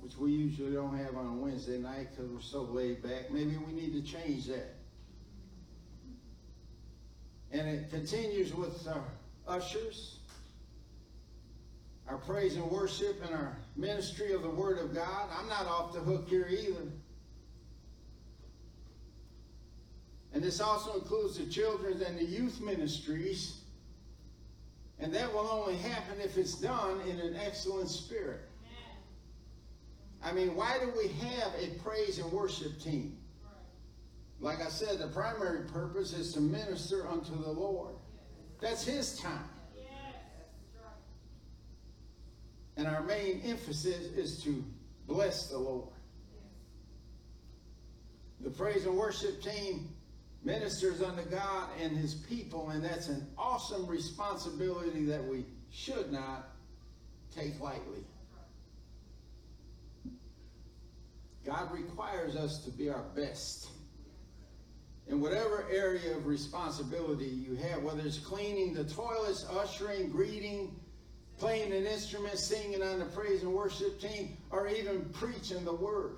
which 0.06 0.16
we 0.18 0.30
usually 0.30 0.72
don't 0.72 0.96
have 0.96 1.16
on 1.16 1.26
a 1.26 1.32
Wednesday 1.32 1.78
night 1.78 2.06
because 2.14 2.30
we're 2.30 2.40
so 2.40 2.62
laid 2.62 3.02
back. 3.02 3.28
Maybe 3.28 3.56
we 3.66 3.72
need 3.72 3.92
to 3.92 4.02
change 4.02 4.46
that. 4.46 4.76
And 7.50 7.66
it 7.66 7.90
continues 7.90 8.54
with 8.54 8.86
our 8.86 9.02
ushers, 9.48 10.20
our 12.08 12.18
praise 12.18 12.54
and 12.54 12.70
worship, 12.70 13.20
and 13.26 13.34
our 13.34 13.56
ministry 13.74 14.32
of 14.32 14.42
the 14.42 14.48
Word 14.48 14.78
of 14.78 14.94
God. 14.94 15.28
I'm 15.36 15.48
not 15.48 15.66
off 15.66 15.92
the 15.92 15.98
hook 15.98 16.28
here 16.28 16.46
either. 16.48 16.86
And 20.34 20.44
this 20.44 20.60
also 20.60 20.94
includes 20.94 21.36
the 21.36 21.46
children's 21.46 22.00
and 22.00 22.16
the 22.16 22.24
youth 22.24 22.60
ministries 22.60 23.62
and 24.98 25.12
that 25.14 25.32
will 25.32 25.48
only 25.50 25.76
happen 25.76 26.20
if 26.22 26.38
it's 26.38 26.54
done 26.54 27.00
in 27.02 27.20
an 27.20 27.36
excellent 27.36 27.90
spirit. 27.90 28.40
I 30.26 30.32
mean, 30.32 30.56
why 30.56 30.76
do 30.80 30.92
we 30.98 31.06
have 31.06 31.52
a 31.56 31.68
praise 31.84 32.18
and 32.18 32.32
worship 32.32 32.80
team? 32.80 33.16
Like 34.40 34.60
I 34.60 34.68
said, 34.68 34.98
the 34.98 35.06
primary 35.06 35.68
purpose 35.68 36.12
is 36.12 36.32
to 36.32 36.40
minister 36.40 37.06
unto 37.06 37.40
the 37.40 37.48
Lord. 37.48 37.94
That's 38.60 38.84
His 38.84 39.20
time. 39.20 39.48
And 42.76 42.88
our 42.88 43.04
main 43.04 43.40
emphasis 43.44 44.06
is 44.16 44.42
to 44.42 44.64
bless 45.06 45.46
the 45.46 45.58
Lord. 45.58 45.94
The 48.40 48.50
praise 48.50 48.84
and 48.84 48.96
worship 48.96 49.40
team 49.40 49.90
ministers 50.42 51.02
unto 51.02 51.22
God 51.30 51.68
and 51.80 51.96
his 51.96 52.14
people, 52.14 52.70
and 52.70 52.84
that's 52.84 53.08
an 53.08 53.26
awesome 53.38 53.86
responsibility 53.86 55.04
that 55.06 55.24
we 55.24 55.46
should 55.70 56.12
not 56.12 56.48
take 57.34 57.58
lightly. 57.60 58.04
God 61.46 61.72
requires 61.72 62.36
us 62.36 62.58
to 62.64 62.70
be 62.70 62.90
our 62.90 63.04
best. 63.14 63.68
In 65.06 65.20
whatever 65.20 65.66
area 65.70 66.16
of 66.16 66.26
responsibility 66.26 67.26
you 67.26 67.54
have, 67.54 67.82
whether 67.82 68.00
it's 68.00 68.18
cleaning 68.18 68.74
the 68.74 68.84
toilets, 68.84 69.46
ushering, 69.48 70.10
greeting, 70.10 70.74
playing 71.38 71.72
an 71.72 71.86
instrument, 71.86 72.36
singing 72.38 72.82
on 72.82 72.98
the 72.98 73.04
praise 73.04 73.42
and 73.42 73.52
worship 73.52 74.00
team, 74.00 74.36
or 74.50 74.66
even 74.66 75.04
preaching 75.12 75.64
the 75.64 75.74
word. 75.74 76.16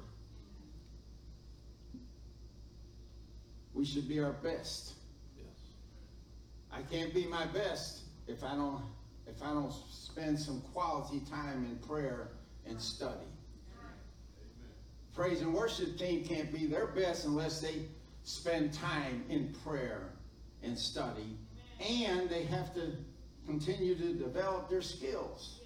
we 3.79 3.85
should 3.85 4.09
be 4.09 4.19
our 4.19 4.33
best. 4.33 4.95
Yes. 5.37 5.47
I 6.73 6.83
can't 6.83 7.15
be 7.15 7.27
my 7.27 7.47
best 7.47 8.01
if 8.27 8.43
I 8.43 8.57
don't 8.57 8.83
if 9.29 9.41
I 9.41 9.53
don't 9.53 9.73
spend 9.89 10.37
some 10.41 10.61
quality 10.73 11.21
time 11.31 11.65
in 11.65 11.77
prayer 11.87 12.33
and 12.67 12.81
study. 12.81 13.29
Praise 15.19 15.41
and 15.41 15.53
worship 15.53 15.99
team 15.99 16.25
can't 16.25 16.53
be 16.53 16.67
their 16.67 16.87
best 16.87 17.25
unless 17.25 17.61
they 17.61 17.83
spend 18.23 18.73
time 18.73 19.25
in 19.29 19.53
prayer 19.65 20.13
and 20.63 20.79
study. 20.79 21.37
And 21.85 22.31
they 22.31 22.45
have 22.45 22.73
to 22.75 22.93
continue 23.45 23.97
to 23.97 24.15
develop 24.15 24.71
their 24.71 24.81
skills. 24.81 25.59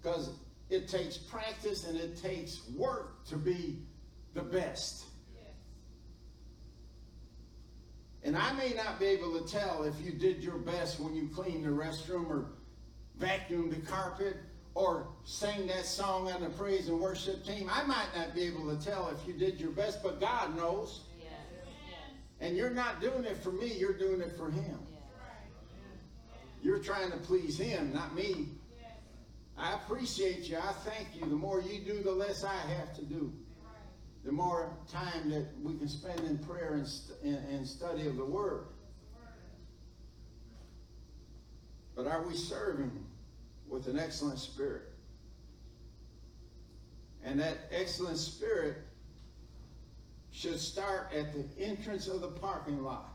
Because 0.00 0.30
it 0.70 0.86
takes 0.86 1.16
practice 1.16 1.88
and 1.88 1.98
it 1.98 2.22
takes 2.22 2.60
work 2.76 3.26
to 3.30 3.36
be 3.36 3.80
the 4.34 4.42
best. 4.42 5.06
And 8.22 8.36
I 8.36 8.52
may 8.52 8.74
not 8.74 9.00
be 9.00 9.06
able 9.06 9.40
to 9.40 9.52
tell 9.52 9.82
if 9.82 9.94
you 10.00 10.12
did 10.12 10.44
your 10.44 10.58
best 10.58 11.00
when 11.00 11.16
you 11.16 11.28
cleaned 11.34 11.64
the 11.64 11.70
restroom 11.70 12.30
or 12.30 12.46
vacuumed 13.18 13.70
the 13.70 13.90
carpet 13.90 14.36
or 14.76 15.08
sing 15.24 15.66
that 15.68 15.86
song 15.86 16.30
on 16.30 16.42
the 16.42 16.50
praise 16.50 16.88
and 16.88 17.00
worship 17.00 17.42
team. 17.46 17.70
I 17.72 17.82
might 17.84 18.08
not 18.14 18.34
be 18.34 18.42
able 18.42 18.76
to 18.76 18.84
tell 18.84 19.08
if 19.08 19.26
you 19.26 19.32
did 19.32 19.58
your 19.58 19.70
best, 19.70 20.02
but 20.02 20.20
God 20.20 20.54
knows. 20.54 21.04
Yes. 21.18 21.30
And 22.40 22.58
you're 22.58 22.68
not 22.68 23.00
doing 23.00 23.24
it 23.24 23.38
for 23.38 23.52
me, 23.52 23.72
you're 23.72 23.96
doing 23.96 24.20
it 24.20 24.36
for 24.36 24.50
Him. 24.50 24.78
You're 26.62 26.78
trying 26.78 27.10
to 27.10 27.16
please 27.16 27.56
Him, 27.58 27.94
not 27.94 28.14
me. 28.14 28.48
I 29.56 29.72
appreciate 29.72 30.46
you. 30.50 30.58
I 30.58 30.72
thank 30.84 31.08
you. 31.14 31.22
The 31.22 31.36
more 31.36 31.62
you 31.62 31.80
do, 31.80 32.02
the 32.02 32.12
less 32.12 32.44
I 32.44 32.54
have 32.54 32.94
to 32.96 33.04
do 33.06 33.32
the 34.26 34.32
more 34.32 34.76
time 34.92 35.30
that 35.30 35.46
we 35.62 35.78
can 35.78 35.88
spend 35.88 36.18
in 36.20 36.36
prayer 36.38 36.74
and, 36.74 36.86
st- 36.86 37.16
and 37.22 37.66
study 37.66 38.08
of 38.08 38.16
the 38.16 38.24
Word. 38.24 38.66
But 41.94 42.08
are 42.08 42.26
we 42.26 42.34
serving 42.34 43.06
with 43.68 43.86
an 43.86 43.98
excellent 43.98 44.38
spirit? 44.38 44.82
And 47.24 47.40
that 47.40 47.58
excellent 47.72 48.18
spirit 48.18 48.76
should 50.30 50.60
start 50.60 51.12
at 51.14 51.32
the 51.32 51.44
entrance 51.62 52.08
of 52.08 52.20
the 52.20 52.28
parking 52.28 52.82
lot. 52.82 53.12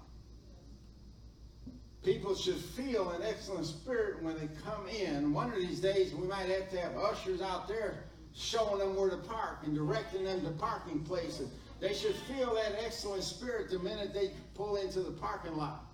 People 2.03 2.33
should 2.33 2.57
feel 2.57 3.11
an 3.11 3.21
excellent 3.23 3.65
spirit 3.65 4.21
when 4.23 4.35
they 4.35 4.49
come 4.65 4.87
in. 4.87 5.33
One 5.33 5.53
of 5.53 5.59
these 5.59 5.79
days, 5.79 6.13
we 6.15 6.27
might 6.27 6.49
have 6.49 6.69
to 6.71 6.79
have 6.79 6.97
ushers 6.97 7.41
out 7.41 7.67
there 7.67 8.05
showing 8.33 8.79
them 8.79 8.95
where 8.95 9.09
to 9.09 9.17
park 9.17 9.59
and 9.65 9.75
directing 9.75 10.23
them 10.23 10.41
to 10.41 10.49
parking 10.51 11.01
places. 11.01 11.49
They 11.79 11.93
should 11.93 12.15
feel 12.15 12.55
that 12.55 12.83
excellent 12.83 13.23
spirit 13.23 13.69
the 13.69 13.79
minute 13.79 14.13
they 14.13 14.31
pull 14.55 14.77
into 14.77 15.01
the 15.01 15.11
parking 15.11 15.55
lot. 15.55 15.90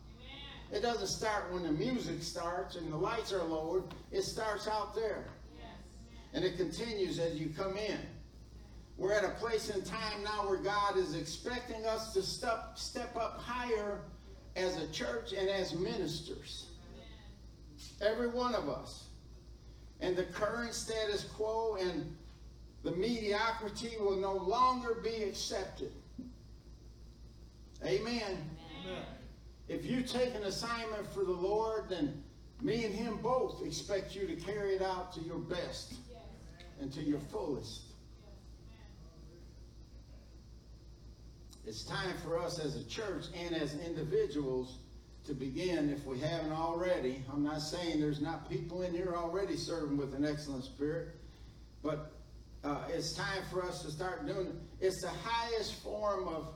It 0.71 0.81
doesn't 0.81 1.07
start 1.07 1.51
when 1.51 1.63
the 1.63 1.71
music 1.71 2.21
starts 2.21 2.75
and 2.75 2.91
the 2.91 2.97
lights 2.97 3.31
are 3.31 3.43
lowered. 3.43 3.83
It 4.11 4.23
starts 4.23 4.67
out 4.67 4.95
there. 4.95 5.25
And 6.33 6.43
it 6.43 6.57
continues 6.57 7.19
as 7.19 7.39
you 7.39 7.49
come 7.55 7.77
in. 7.77 7.99
We're 8.97 9.13
at 9.13 9.23
a 9.23 9.29
place 9.29 9.69
in 9.69 9.83
time 9.83 10.23
now 10.23 10.49
where 10.49 10.57
God 10.57 10.97
is 10.97 11.15
expecting 11.15 11.85
us 11.85 12.13
to 12.13 12.21
step, 12.21 12.71
step 12.75 13.15
up 13.15 13.39
higher 13.39 14.01
as 14.55 14.77
a 14.77 14.87
church 14.91 15.33
and 15.33 15.47
as 15.47 15.73
ministers. 15.75 16.65
Every 18.01 18.27
one 18.27 18.55
of 18.55 18.67
us. 18.67 19.05
And 20.01 20.15
the 20.15 20.25
current 20.25 20.73
status 20.73 21.23
quo 21.35 21.77
and 21.79 22.15
the 22.83 22.91
mediocrity 22.91 23.95
will 23.99 24.17
no 24.17 24.33
longer 24.33 24.95
be 25.03 25.23
accepted. 25.23 25.91
Amen. 27.83 28.49
Amen. 28.85 29.05
If 29.67 29.85
you 29.85 30.01
take 30.01 30.33
an 30.35 30.43
assignment 30.43 31.05
for 31.13 31.23
the 31.23 31.31
Lord, 31.31 31.89
then 31.89 32.23
me 32.61 32.85
and 32.85 32.93
him 32.93 33.19
both 33.21 33.65
expect 33.65 34.15
you 34.15 34.25
to 34.27 34.35
carry 34.35 34.75
it 34.75 34.81
out 34.81 35.13
to 35.13 35.21
your 35.21 35.39
best 35.39 35.95
and 36.79 36.91
to 36.93 37.01
your 37.01 37.19
fullest. 37.19 37.81
It's 41.65 41.83
time 41.83 42.15
for 42.23 42.39
us 42.39 42.59
as 42.59 42.77
a 42.77 42.83
church 42.85 43.25
and 43.35 43.53
as 43.53 43.77
individuals 43.85 44.77
to 45.25 45.33
begin, 45.33 45.89
if 45.89 46.05
we 46.05 46.17
haven't 46.19 46.53
already. 46.53 47.21
I'm 47.31 47.43
not 47.43 47.61
saying 47.61 47.99
there's 47.99 48.21
not 48.21 48.49
people 48.49 48.83
in 48.83 48.93
here 48.93 49.13
already 49.13 49.57
serving 49.57 49.97
with 49.97 50.15
an 50.15 50.25
excellent 50.25 50.63
spirit, 50.63 51.09
but 51.83 52.13
uh, 52.63 52.83
it's 52.87 53.13
time 53.13 53.43
for 53.51 53.61
us 53.63 53.81
to 53.83 53.91
start 53.91 54.25
doing 54.25 54.47
it. 54.47 54.55
It's 54.79 55.01
the 55.01 55.09
highest 55.09 55.83
form 55.83 56.29
of 56.29 56.53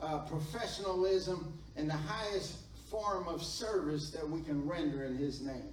uh, 0.00 0.18
professionalism 0.20 1.52
and 1.76 1.88
the 1.88 1.94
highest 1.94 2.56
form 2.90 3.26
of 3.28 3.42
service 3.42 4.10
that 4.10 4.28
we 4.28 4.40
can 4.42 4.66
render 4.66 5.04
in 5.04 5.16
His 5.16 5.40
name. 5.40 5.72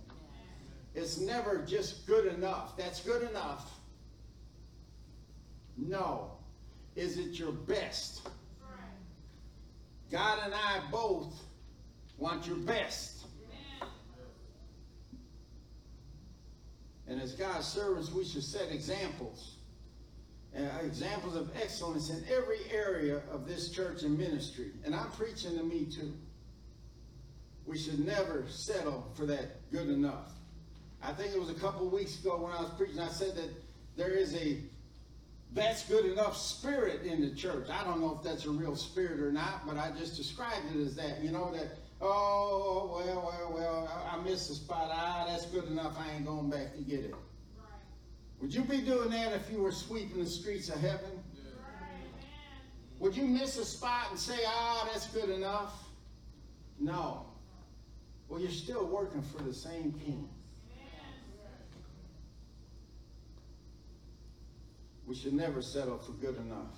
It's 0.95 1.19
never 1.19 1.59
just 1.59 2.05
good 2.07 2.25
enough. 2.25 2.75
That's 2.77 3.01
good 3.01 3.29
enough. 3.29 3.79
No. 5.77 6.31
Is 6.95 7.17
it 7.17 7.39
your 7.39 7.51
best? 7.51 8.27
God 10.11 10.39
and 10.43 10.53
I 10.53 10.81
both 10.91 11.33
want 12.17 12.45
your 12.45 12.57
best. 12.57 13.25
And 17.07 17.21
as 17.21 17.33
God's 17.33 17.67
servants, 17.67 18.11
we 18.11 18.25
should 18.25 18.43
set 18.43 18.71
examples. 18.71 19.55
Uh, 20.55 20.63
examples 20.85 21.35
of 21.35 21.49
excellence 21.55 22.09
in 22.09 22.21
every 22.29 22.59
area 22.73 23.21
of 23.31 23.47
this 23.47 23.69
church 23.69 24.03
and 24.03 24.17
ministry. 24.17 24.71
And 24.83 24.93
I'm 24.93 25.09
preaching 25.11 25.57
to 25.57 25.63
me 25.63 25.85
too. 25.85 26.13
We 27.65 27.77
should 27.77 28.05
never 28.05 28.43
settle 28.49 29.09
for 29.15 29.25
that 29.27 29.71
good 29.71 29.87
enough. 29.87 30.31
I 31.01 31.13
think 31.13 31.33
it 31.33 31.39
was 31.39 31.49
a 31.49 31.55
couple 31.55 31.89
weeks 31.89 32.19
ago 32.19 32.35
when 32.37 32.51
I 32.51 32.61
was 32.61 32.71
preaching, 32.71 32.99
I 32.99 33.07
said 33.07 33.35
that 33.37 33.49
there 33.95 34.11
is 34.11 34.35
a 34.35 34.57
that's 35.53 35.87
good 35.87 36.05
enough 36.05 36.37
spirit 36.37 37.03
in 37.03 37.21
the 37.21 37.35
church. 37.35 37.67
I 37.69 37.83
don't 37.83 37.99
know 37.99 38.17
if 38.17 38.23
that's 38.23 38.45
a 38.45 38.49
real 38.49 38.75
spirit 38.75 39.19
or 39.19 39.31
not, 39.31 39.67
but 39.67 39.77
I 39.77 39.91
just 39.97 40.15
described 40.15 40.73
it 40.73 40.79
as 40.79 40.95
that. 40.95 41.21
You 41.21 41.31
know, 41.31 41.51
that, 41.51 41.77
oh, 41.99 43.03
well, 43.05 43.21
well, 43.25 43.53
well, 43.53 44.05
I, 44.09 44.15
I 44.15 44.23
missed 44.23 44.47
the 44.47 44.55
spot. 44.55 44.89
Ah, 44.91 45.25
that's 45.27 45.45
good 45.47 45.65
enough. 45.65 45.97
I 45.99 46.15
ain't 46.15 46.25
going 46.25 46.49
back 46.49 46.73
to 46.75 46.81
get 46.81 47.01
it. 47.01 47.15
Would 48.41 48.53
you 48.53 48.63
be 48.63 48.81
doing 48.81 49.11
that 49.11 49.33
if 49.33 49.51
you 49.51 49.61
were 49.61 49.71
sweeping 49.71 50.23
the 50.23 50.29
streets 50.29 50.69
of 50.69 50.79
heaven? 50.81 51.11
Would 52.99 53.15
you 53.15 53.25
miss 53.25 53.57
a 53.57 53.65
spot 53.65 54.07
and 54.09 54.19
say, 54.19 54.39
ah, 54.47 54.89
that's 54.91 55.07
good 55.07 55.29
enough? 55.29 55.73
No. 56.79 57.25
Well, 58.27 58.39
you're 58.39 58.49
still 58.49 58.85
working 58.87 59.21
for 59.21 59.43
the 59.43 59.53
same 59.53 59.93
king. 60.05 60.27
We 65.05 65.15
should 65.15 65.33
never 65.33 65.61
settle 65.61 65.97
for 65.97 66.13
good 66.13 66.37
enough. 66.37 66.75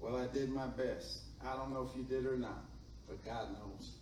Well, 0.00 0.16
I 0.16 0.26
did 0.26 0.50
my 0.50 0.66
best. 0.66 1.20
I 1.44 1.56
don't 1.56 1.72
know 1.72 1.88
if 1.90 1.96
you 1.96 2.02
did 2.02 2.26
or 2.26 2.36
not, 2.36 2.64
but 3.08 3.24
God 3.24 3.48
knows. 3.52 3.92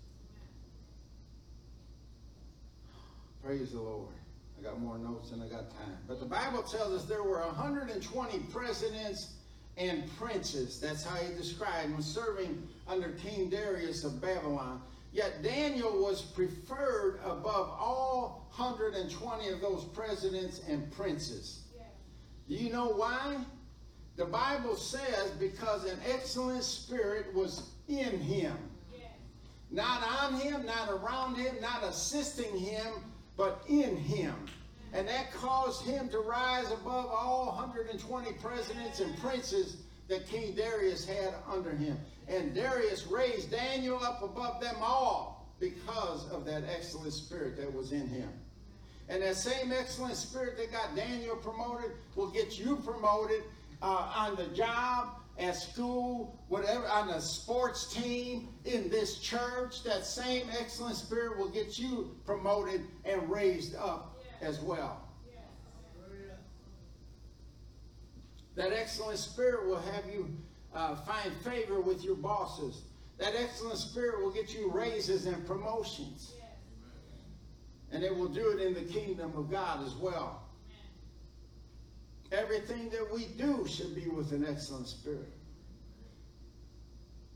Praise 3.42 3.72
the 3.72 3.80
Lord. 3.80 4.14
I 4.58 4.62
got 4.62 4.80
more 4.80 4.98
notes 4.98 5.30
than 5.30 5.42
I 5.42 5.48
got 5.48 5.70
time. 5.70 5.98
But 6.06 6.20
the 6.20 6.26
Bible 6.26 6.62
tells 6.62 6.92
us 6.92 7.04
there 7.04 7.22
were 7.22 7.40
120 7.40 8.38
presidents 8.52 9.34
and 9.76 10.04
princes. 10.16 10.80
That's 10.80 11.04
how 11.04 11.16
he 11.16 11.34
described 11.34 11.92
them, 11.92 12.02
serving 12.02 12.66
under 12.86 13.10
King 13.10 13.50
Darius 13.50 14.04
of 14.04 14.20
Babylon. 14.20 14.80
Yet 15.12 15.42
Daniel 15.42 15.92
was 16.02 16.22
preferred 16.22 17.20
above 17.24 17.70
all 17.70 18.48
120 18.56 19.48
of 19.48 19.60
those 19.60 19.84
presidents 19.84 20.60
and 20.68 20.90
princes. 20.92 21.60
Do 22.48 22.54
you 22.54 22.70
know 22.70 22.88
why? 22.88 23.38
The 24.16 24.24
Bible 24.24 24.76
says 24.76 25.30
because 25.40 25.84
an 25.84 25.98
excellent 26.08 26.62
spirit 26.62 27.34
was 27.34 27.70
in 27.88 28.18
him. 28.20 28.56
Not 29.70 30.02
on 30.22 30.34
him, 30.40 30.64
not 30.66 30.88
around 30.88 31.36
him, 31.36 31.56
not 31.60 31.82
assisting 31.82 32.56
him, 32.56 32.92
but 33.36 33.64
in 33.68 33.96
him. 33.96 34.34
And 34.92 35.08
that 35.08 35.32
caused 35.32 35.84
him 35.84 36.08
to 36.10 36.18
rise 36.20 36.70
above 36.70 37.06
all 37.06 37.46
120 37.46 38.32
presidents 38.34 39.00
and 39.00 39.16
princes 39.18 39.76
that 40.08 40.28
King 40.28 40.54
Darius 40.54 41.04
had 41.04 41.34
under 41.50 41.70
him. 41.70 41.98
And 42.28 42.54
Darius 42.54 43.06
raised 43.06 43.50
Daniel 43.50 44.02
up 44.02 44.22
above 44.22 44.60
them 44.60 44.76
all 44.80 45.48
because 45.58 46.30
of 46.30 46.44
that 46.44 46.62
excellent 46.72 47.12
spirit 47.12 47.56
that 47.56 47.72
was 47.72 47.92
in 47.92 48.06
him. 48.06 48.28
And 49.08 49.22
that 49.22 49.36
same 49.36 49.72
excellent 49.72 50.16
spirit 50.16 50.56
that 50.58 50.72
got 50.72 50.96
Daniel 50.96 51.36
promoted 51.36 51.92
will 52.14 52.30
get 52.30 52.58
you 52.58 52.76
promoted 52.76 53.42
uh, 53.82 54.12
on 54.16 54.36
the 54.36 54.46
job, 54.48 55.08
at 55.38 55.56
school, 55.56 56.44
whatever, 56.48 56.86
on 56.86 57.08
the 57.08 57.20
sports 57.20 57.92
team, 57.92 58.50
in 58.64 58.88
this 58.88 59.18
church. 59.18 59.82
That 59.84 60.06
same 60.06 60.46
excellent 60.60 60.96
spirit 60.96 61.38
will 61.38 61.50
get 61.50 61.78
you 61.78 62.16
promoted 62.24 62.82
and 63.04 63.28
raised 63.30 63.74
up 63.76 64.20
as 64.40 64.60
well. 64.60 65.00
That 68.54 68.72
excellent 68.72 69.18
spirit 69.18 69.66
will 69.66 69.80
have 69.80 70.04
you 70.12 70.30
uh, 70.74 70.94
find 70.96 71.32
favor 71.42 71.80
with 71.80 72.04
your 72.04 72.14
bosses. 72.14 72.82
That 73.18 73.34
excellent 73.36 73.78
spirit 73.78 74.22
will 74.22 74.30
get 74.30 74.54
you 74.54 74.70
raises 74.70 75.26
and 75.26 75.44
promotions. 75.46 76.32
And 77.90 78.02
it 78.02 78.14
will 78.14 78.28
do 78.28 78.50
it 78.50 78.60
in 78.60 78.74
the 78.74 78.92
kingdom 78.92 79.32
of 79.36 79.50
God 79.50 79.84
as 79.84 79.94
well. 79.94 80.43
Everything 82.32 82.88
that 82.90 83.12
we 83.12 83.26
do 83.36 83.66
should 83.68 83.94
be 83.94 84.08
with 84.08 84.32
an 84.32 84.44
excellent 84.48 84.88
spirit. 84.88 85.32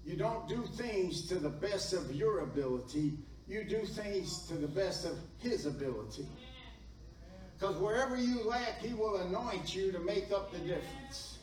You 0.05 0.17
don't 0.17 0.49
do 0.49 0.65
things 0.77 1.29
to 1.29 1.35
the 1.35 1.51
best 1.51 1.93
of 1.93 2.15
your 2.15 2.41
ability. 2.41 3.19
You 3.47 3.65
do 3.65 3.85
things 3.85 4.47
to 4.49 4.55
the 4.55 4.69
best 4.69 5.05
of 5.05 5.19
his 5.39 5.67
ability. 5.67 6.27
Because 7.59 7.77
wherever 7.77 8.17
you 8.17 8.43
lack, 8.45 8.81
he 8.81 8.95
will 8.95 9.17
anoint 9.17 9.75
you 9.75 9.93
to 9.93 9.99
make 9.99 10.33
up 10.33 10.53
the 10.53 10.59
difference. 10.59 11.39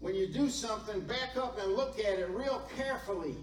When 0.00 0.14
you 0.14 0.26
do 0.26 0.48
something, 0.48 1.00
back 1.00 1.36
up 1.36 1.58
and 1.62 1.74
look 1.74 1.98
at 1.98 2.18
it 2.18 2.28
real 2.30 2.62
carefully 2.76 3.36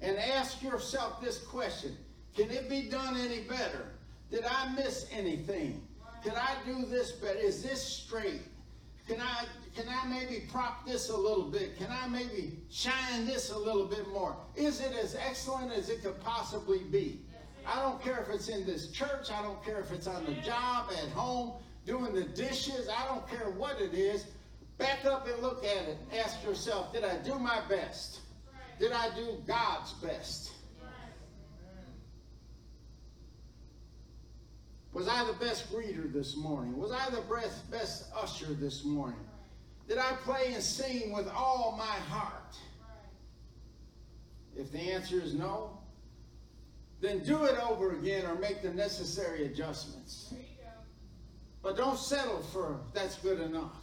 and 0.00 0.18
ask 0.18 0.62
yourself 0.62 1.22
this 1.22 1.38
question 1.38 1.96
can 2.34 2.50
it 2.50 2.68
be 2.68 2.82
done 2.82 3.16
any 3.16 3.42
better? 3.42 3.92
Did 4.30 4.44
I 4.44 4.72
miss 4.74 5.06
anything? 5.12 5.86
Can 6.22 6.34
I 6.36 6.54
do 6.64 6.86
this 6.86 7.12
better? 7.12 7.38
Is 7.38 7.62
this 7.62 7.82
straight? 7.82 8.42
Can 9.08 9.20
I 9.20 9.46
can 9.74 9.86
I 9.88 10.06
maybe 10.06 10.44
prop 10.52 10.86
this 10.86 11.08
a 11.08 11.16
little 11.16 11.44
bit? 11.44 11.78
Can 11.78 11.88
I 11.90 12.06
maybe 12.06 12.58
shine 12.70 13.26
this 13.26 13.50
a 13.50 13.58
little 13.58 13.86
bit 13.86 14.06
more? 14.12 14.36
Is 14.54 14.80
it 14.80 14.92
as 14.92 15.16
excellent 15.16 15.72
as 15.72 15.88
it 15.88 16.02
could 16.02 16.20
possibly 16.20 16.80
be? 16.90 17.20
I 17.66 17.80
don't 17.80 18.02
care 18.02 18.20
if 18.20 18.28
it's 18.34 18.48
in 18.48 18.66
this 18.66 18.90
church. 18.90 19.30
I 19.32 19.42
don't 19.42 19.64
care 19.64 19.80
if 19.80 19.90
it's 19.92 20.06
on 20.06 20.24
the 20.26 20.34
job, 20.42 20.90
at 20.92 21.08
home, 21.10 21.52
doing 21.86 22.12
the 22.12 22.24
dishes. 22.24 22.88
I 22.88 23.06
don't 23.06 23.26
care 23.28 23.50
what 23.50 23.80
it 23.80 23.94
is. 23.94 24.26
Back 24.78 25.04
up 25.04 25.26
and 25.26 25.40
look 25.42 25.64
at 25.64 25.88
it. 25.88 25.98
Ask 26.18 26.44
yourself, 26.44 26.92
did 26.92 27.04
I 27.04 27.16
do 27.18 27.38
my 27.38 27.60
best? 27.68 28.20
Did 28.78 28.92
I 28.92 29.14
do 29.14 29.42
God's 29.46 29.92
best? 29.94 30.52
Was 34.92 35.08
I 35.08 35.24
the 35.24 35.32
best 35.34 35.72
greeter 35.72 36.12
this 36.12 36.36
morning? 36.36 36.76
Was 36.76 36.92
I 36.92 37.08
the 37.10 37.22
best, 37.22 37.70
best 37.70 38.04
usher 38.14 38.52
this 38.52 38.84
morning? 38.84 39.18
Did 39.88 39.98
I 39.98 40.12
play 40.24 40.52
and 40.52 40.62
sing 40.62 41.12
with 41.12 41.28
all 41.28 41.74
my 41.78 41.84
heart? 41.84 42.56
If 44.54 44.70
the 44.70 44.78
answer 44.78 45.20
is 45.20 45.32
no, 45.32 45.78
then 47.00 47.20
do 47.20 47.44
it 47.44 47.58
over 47.58 47.92
again 47.92 48.26
or 48.26 48.34
make 48.34 48.62
the 48.62 48.72
necessary 48.72 49.46
adjustments. 49.46 50.34
But 51.62 51.76
don't 51.76 51.98
settle 51.98 52.42
for 52.42 52.80
that's 52.92 53.16
good 53.16 53.40
enough. 53.40 53.76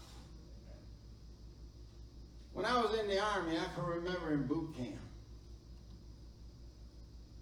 When 2.54 2.66
I 2.66 2.82
was 2.82 2.98
in 3.00 3.08
the 3.08 3.20
Army, 3.20 3.58
I 3.58 3.74
can 3.74 3.86
remember 3.86 4.34
in 4.34 4.46
boot 4.46 4.76
camp, 4.78 4.96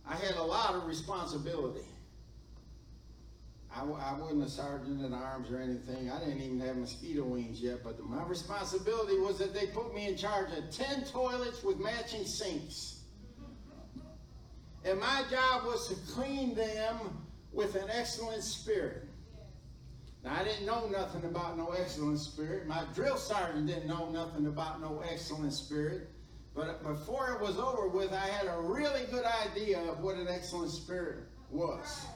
I 0.07 0.15
had 0.15 0.35
a 0.35 0.43
lot 0.43 0.75
of 0.75 0.85
responsibility. 0.85 1.85
I, 3.77 3.83
I 3.83 4.19
wasn't 4.19 4.43
a 4.43 4.49
sergeant 4.49 5.05
in 5.05 5.13
arms 5.13 5.51
or 5.51 5.59
anything. 5.59 6.09
I 6.09 6.19
didn't 6.19 6.41
even 6.41 6.59
have 6.61 6.77
mosquito 6.77 7.23
wings 7.23 7.61
yet, 7.61 7.83
but 7.83 7.99
my 8.03 8.23
responsibility 8.23 9.19
was 9.19 9.37
that 9.37 9.53
they 9.53 9.67
put 9.67 9.93
me 9.93 10.07
in 10.07 10.17
charge 10.17 10.51
of 10.57 10.71
10 10.71 11.05
toilets 11.05 11.63
with 11.63 11.77
matching 11.79 12.25
sinks. 12.25 13.01
And 14.83 14.99
my 14.99 15.23
job 15.29 15.65
was 15.65 15.89
to 15.89 16.13
clean 16.13 16.55
them 16.55 17.23
with 17.51 17.75
an 17.75 17.89
excellent 17.91 18.43
spirit. 18.43 19.03
Now, 20.23 20.35
I 20.39 20.43
didn't 20.43 20.65
know 20.65 20.87
nothing 20.87 21.25
about 21.25 21.57
no 21.57 21.69
excellent 21.69 22.19
spirit. 22.19 22.67
My 22.67 22.83
drill 22.95 23.17
sergeant 23.17 23.67
didn't 23.67 23.87
know 23.87 24.09
nothing 24.09 24.47
about 24.47 24.81
no 24.81 25.03
excellent 25.11 25.53
spirit. 25.53 26.09
But 26.55 26.69
uh, 26.69 26.93
before 26.93 27.33
it 27.33 27.41
was 27.41 27.59
over 27.59 27.87
with, 27.87 28.11
I 28.11 28.25
had 28.27 28.47
a 28.47 28.59
really 28.59 29.05
good 29.11 29.25
idea 29.45 29.79
of 29.79 29.99
what 29.99 30.15
an 30.15 30.27
excellent 30.27 30.71
spirit 30.71 31.19
was. 31.51 32.07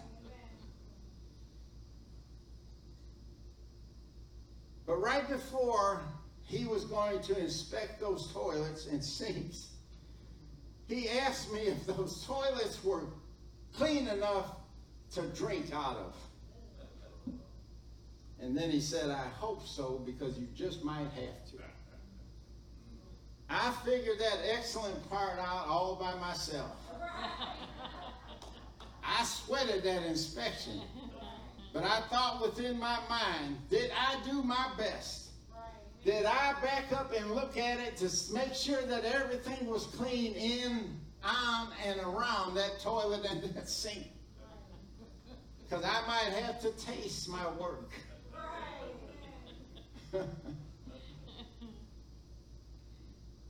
Right 5.01 5.27
before 5.27 6.01
he 6.43 6.65
was 6.65 6.85
going 6.85 7.21
to 7.23 7.37
inspect 7.39 7.99
those 7.99 8.31
toilets 8.31 8.87
and 8.87 9.03
sinks, 9.03 9.69
he 10.87 11.09
asked 11.09 11.51
me 11.51 11.61
if 11.61 11.85
those 11.87 12.23
toilets 12.25 12.83
were 12.83 13.03
clean 13.73 14.07
enough 14.07 14.55
to 15.13 15.21
drink 15.29 15.73
out 15.73 15.97
of. 15.97 16.15
And 18.41 18.57
then 18.57 18.69
he 18.71 18.79
said, 18.79 19.09
I 19.09 19.27
hope 19.35 19.65
so, 19.67 20.01
because 20.05 20.37
you 20.37 20.47
just 20.55 20.83
might 20.83 21.09
have 21.11 21.45
to. 21.51 21.57
I 23.49 23.73
figured 23.83 24.17
that 24.19 24.39
excellent 24.49 25.09
part 25.09 25.37
out 25.37 25.67
all 25.67 25.95
by 25.95 26.15
myself. 26.19 26.77
I 29.03 29.25
sweated 29.25 29.83
that 29.83 30.03
inspection. 30.03 30.81
But 31.73 31.83
I 31.83 32.01
thought 32.09 32.41
within 32.41 32.77
my 32.79 32.99
mind, 33.09 33.57
did 33.69 33.91
I 33.97 34.21
do 34.25 34.43
my 34.43 34.71
best? 34.77 35.29
Did 36.03 36.25
I 36.25 36.53
back 36.61 36.91
up 36.91 37.13
and 37.15 37.31
look 37.31 37.57
at 37.57 37.79
it 37.79 37.95
to 37.97 38.09
make 38.33 38.53
sure 38.55 38.81
that 38.81 39.05
everything 39.05 39.67
was 39.67 39.85
clean 39.85 40.33
in, 40.33 40.99
on, 41.23 41.69
and 41.85 41.99
around 41.99 42.55
that 42.55 42.79
toilet 42.81 43.25
and 43.29 43.43
that 43.43 43.69
sink? 43.69 44.07
Because 45.59 45.85
I 45.85 46.05
might 46.07 46.33
have 46.43 46.59
to 46.61 46.71
taste 46.71 47.29
my 47.29 47.47
work. 47.51 47.91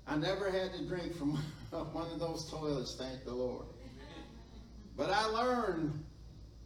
I 0.07 0.17
never 0.17 0.51
had 0.51 0.73
to 0.73 0.85
drink 0.85 1.15
from 1.15 1.31
one 1.71 2.11
of 2.11 2.19
those 2.19 2.51
toilets, 2.51 2.95
thank 2.95 3.23
the 3.23 3.33
Lord. 3.33 3.65
But 4.97 5.09
I 5.09 5.25
learned 5.27 6.03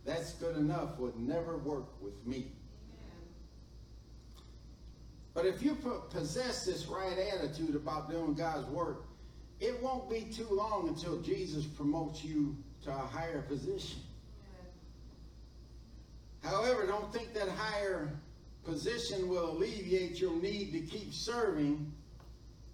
that's 0.06 0.34
good 0.34 0.56
enough 0.56 1.00
would 1.00 1.20
never 1.20 1.58
work 1.58 2.02
with 2.02 2.26
me. 2.26 2.52
But 5.34 5.46
if 5.46 5.62
you 5.62 5.76
possess 6.12 6.66
this 6.66 6.86
right 6.86 7.18
attitude 7.34 7.76
about 7.76 8.10
doing 8.10 8.36
God's 8.36 8.68
work, 8.70 9.06
it 9.60 9.82
won't 9.82 10.10
be 10.10 10.22
too 10.22 10.48
long 10.50 10.88
until 10.88 11.22
Jesus 11.22 11.66
promotes 11.66 12.24
you 12.24 12.56
to 12.84 12.92
a 12.92 12.94
higher 12.94 13.42
position. 13.42 14.00
However, 16.44 16.86
don't 16.86 17.12
think 17.12 17.34
that 17.34 17.50
higher 17.50 18.12
position 18.64 19.28
will 19.28 19.52
alleviate 19.52 20.20
your 20.22 20.36
need 20.36 20.72
to 20.74 20.80
keep 20.82 21.14
serving, 21.14 21.92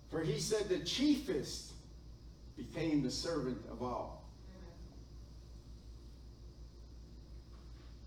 for 0.09 0.21
he 0.21 0.39
said 0.39 0.67
the 0.67 0.79
chiefest 0.79 1.71
became 2.57 3.01
the 3.01 3.11
servant 3.11 3.57
of 3.71 3.81
all. 3.81 4.21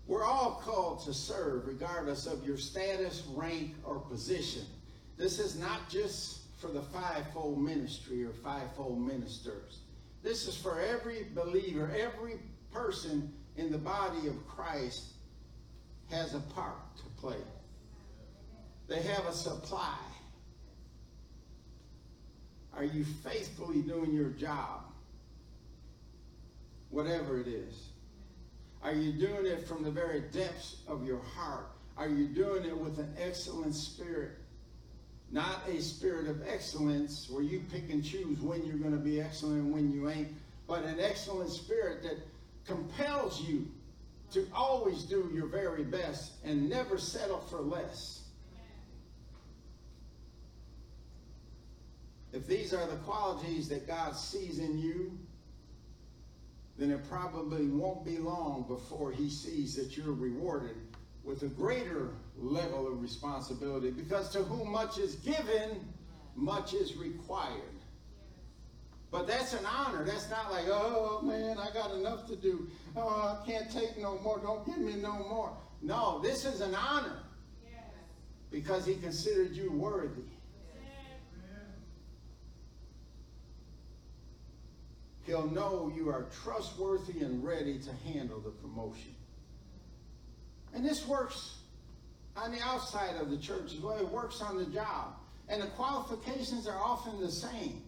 We're 0.07 0.23
all 0.23 0.61
called 0.95 1.05
to 1.05 1.13
serve 1.13 1.67
regardless 1.67 2.25
of 2.25 2.45
your 2.45 2.57
status, 2.57 3.23
rank, 3.33 3.73
or 3.83 3.99
position. 3.99 4.63
This 5.17 5.39
is 5.39 5.57
not 5.57 5.89
just 5.89 6.39
for 6.59 6.67
the 6.67 6.81
fivefold 6.81 7.61
ministry 7.61 8.23
or 8.23 8.31
fivefold 8.31 8.99
ministers. 8.99 9.79
This 10.23 10.47
is 10.47 10.55
for 10.55 10.79
every 10.79 11.27
believer, 11.33 11.91
every 11.97 12.39
person 12.71 13.31
in 13.57 13.71
the 13.71 13.77
body 13.77 14.27
of 14.27 14.47
Christ 14.47 15.13
has 16.09 16.33
a 16.33 16.39
part 16.39 16.97
to 16.97 17.03
play. 17.21 17.43
They 18.87 19.01
have 19.01 19.25
a 19.25 19.33
supply. 19.33 19.97
Are 22.75 22.83
you 22.83 23.05
faithfully 23.23 23.81
doing 23.81 24.13
your 24.13 24.29
job? 24.29 24.81
Whatever 26.89 27.39
it 27.39 27.47
is. 27.47 27.89
Are 28.85 28.93
you 28.93 29.11
doing 29.11 29.47
it 29.47 29.67
from 29.67 29.81
the 29.81 29.89
very 29.89 30.21
depths 30.31 30.75
of 30.87 31.07
your 31.07 31.19
heart? 31.19 31.71
Are 31.97 32.07
you 32.07 32.27
doing 32.27 32.65
it 32.65 32.77
with 32.77 32.99
an 32.99 33.15
excellent 33.19 33.73
spirit? 33.73 34.33
Not 35.31 35.67
a 35.67 35.81
spirit 35.81 36.27
of 36.27 36.47
excellence 36.47 37.27
where 37.27 37.41
you 37.41 37.63
pick 37.71 37.89
and 37.89 38.05
choose 38.05 38.39
when 38.41 38.63
you're 38.63 38.77
going 38.77 38.91
to 38.91 38.99
be 38.99 39.19
excellent 39.19 39.63
and 39.63 39.73
when 39.73 39.91
you 39.91 40.07
ain't, 40.07 40.27
but 40.67 40.83
an 40.83 40.99
excellent 40.99 41.49
spirit 41.49 42.03
that 42.03 42.17
compels 42.67 43.41
you 43.41 43.67
to 44.33 44.47
always 44.53 45.01
do 45.01 45.31
your 45.33 45.47
very 45.47 45.83
best 45.83 46.33
and 46.43 46.69
never 46.69 46.99
settle 46.99 47.39
for 47.39 47.61
less. 47.61 48.21
If 52.33 52.45
these 52.45 52.71
are 52.71 52.85
the 52.85 52.97
qualities 52.97 53.67
that 53.69 53.87
God 53.87 54.15
sees 54.15 54.59
in 54.59 54.77
you, 54.77 55.17
then 56.77 56.91
it 56.91 57.07
probably 57.09 57.67
won't 57.67 58.03
be 58.05 58.17
long 58.17 58.65
before 58.67 59.11
he 59.11 59.29
sees 59.29 59.75
that 59.75 59.95
you're 59.95 60.13
rewarded 60.13 60.75
with 61.23 61.43
a 61.43 61.47
greater 61.47 62.11
level 62.37 62.87
of 62.87 63.01
responsibility 63.01 63.91
because 63.91 64.29
to 64.29 64.39
whom 64.39 64.71
much 64.71 64.97
is 64.97 65.15
given, 65.15 65.79
much 66.35 66.73
is 66.73 66.95
required. 66.97 67.61
But 69.09 69.27
that's 69.27 69.53
an 69.53 69.65
honor. 69.65 70.03
That's 70.03 70.29
not 70.29 70.51
like, 70.51 70.65
oh 70.67 71.21
man, 71.23 71.57
I 71.57 71.71
got 71.71 71.91
enough 71.91 72.27
to 72.27 72.35
do. 72.35 72.67
Oh, 72.97 73.39
I 73.41 73.49
can't 73.49 73.71
take 73.71 73.97
no 73.97 74.19
more. 74.19 74.39
Don't 74.39 74.65
give 74.65 74.77
me 74.77 74.95
no 74.95 75.13
more. 75.13 75.55
No, 75.81 76.19
this 76.19 76.45
is 76.45 76.59
an 76.61 76.75
honor 76.75 77.19
because 78.51 78.85
he 78.85 78.95
considered 78.95 79.55
you 79.55 79.71
worthy. 79.71 80.23
He'll 85.25 85.47
know 85.47 85.91
you 85.95 86.09
are 86.09 86.27
trustworthy 86.43 87.21
and 87.21 87.43
ready 87.43 87.79
to 87.79 87.91
handle 88.11 88.39
the 88.39 88.51
promotion. 88.51 89.15
And 90.73 90.85
this 90.85 91.07
works 91.07 91.55
on 92.35 92.51
the 92.51 92.61
outside 92.61 93.15
of 93.15 93.31
the 93.31 93.37
church 93.37 93.73
as 93.73 93.79
well. 93.79 93.97
It 93.97 94.09
works 94.09 94.41
on 94.41 94.57
the 94.57 94.65
job. 94.65 95.15
And 95.47 95.61
the 95.61 95.67
qualifications 95.67 96.67
are 96.67 96.77
often 96.77 97.19
the 97.19 97.31
same. 97.31 97.81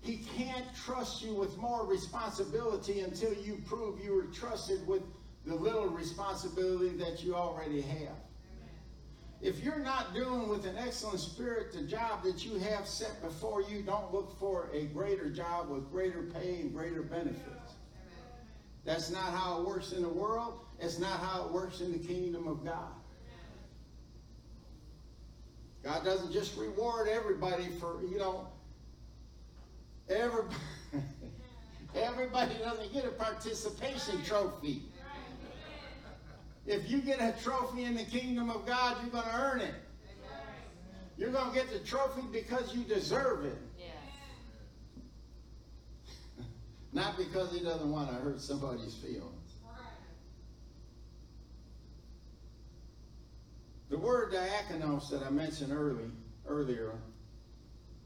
He 0.00 0.16
can't 0.36 0.64
trust 0.74 1.22
you 1.22 1.34
with 1.34 1.56
more 1.58 1.86
responsibility 1.86 3.00
until 3.00 3.32
you 3.34 3.60
prove 3.66 4.02
you 4.04 4.14
were 4.14 4.32
trusted 4.34 4.84
with 4.86 5.02
the 5.46 5.54
little 5.54 5.86
responsibility 5.88 6.96
that 6.96 7.22
you 7.22 7.34
already 7.34 7.80
have. 7.82 8.16
If 9.42 9.64
you're 9.64 9.80
not 9.80 10.14
doing 10.14 10.48
with 10.48 10.66
an 10.66 10.76
excellent 10.78 11.18
spirit 11.18 11.72
the 11.72 11.82
job 11.82 12.22
that 12.22 12.44
you 12.44 12.60
have 12.60 12.86
set 12.86 13.20
before 13.20 13.60
you, 13.60 13.82
don't 13.82 14.14
look 14.14 14.38
for 14.38 14.70
a 14.72 14.84
greater 14.86 15.28
job 15.28 15.68
with 15.68 15.90
greater 15.90 16.22
pay 16.22 16.60
and 16.60 16.72
greater 16.72 17.02
benefits. 17.02 17.72
That's 18.84 19.10
not 19.10 19.32
how 19.32 19.60
it 19.60 19.66
works 19.66 19.92
in 19.92 20.02
the 20.02 20.08
world. 20.08 20.60
It's 20.78 21.00
not 21.00 21.18
how 21.18 21.46
it 21.46 21.52
works 21.52 21.80
in 21.80 21.90
the 21.90 21.98
kingdom 21.98 22.46
of 22.46 22.64
God. 22.64 22.92
God 25.82 26.04
doesn't 26.04 26.32
just 26.32 26.56
reward 26.56 27.08
everybody 27.08 27.66
for, 27.80 28.00
you 28.08 28.18
know, 28.18 28.46
everybody, 30.08 30.54
everybody 31.96 32.54
doesn't 32.62 32.92
get 32.92 33.04
a 33.04 33.10
participation 33.10 34.22
trophy. 34.22 34.84
If 36.66 36.90
you 36.90 37.00
get 37.00 37.20
a 37.20 37.34
trophy 37.42 37.84
in 37.84 37.96
the 37.96 38.04
kingdom 38.04 38.50
of 38.50 38.66
God, 38.66 38.96
you're 39.02 39.10
going 39.10 39.24
to 39.24 39.34
earn 39.34 39.60
it. 39.60 39.74
You're 41.16 41.32
going 41.32 41.50
to 41.50 41.54
get 41.54 41.70
the 41.70 41.80
trophy 41.80 42.22
because 42.32 42.74
you 42.74 42.84
deserve 42.84 43.44
it. 43.44 43.58
Not 46.92 47.16
because 47.16 47.52
he 47.52 47.60
doesn't 47.60 47.90
want 47.90 48.10
to 48.10 48.14
hurt 48.16 48.40
somebody's 48.40 48.94
feelings. 48.94 49.32
The 53.88 53.98
word 53.98 54.32
diakonos 54.32 55.10
that 55.10 55.22
I 55.22 55.30
mentioned 55.30 55.72
early, 55.72 56.10
earlier 56.46 56.92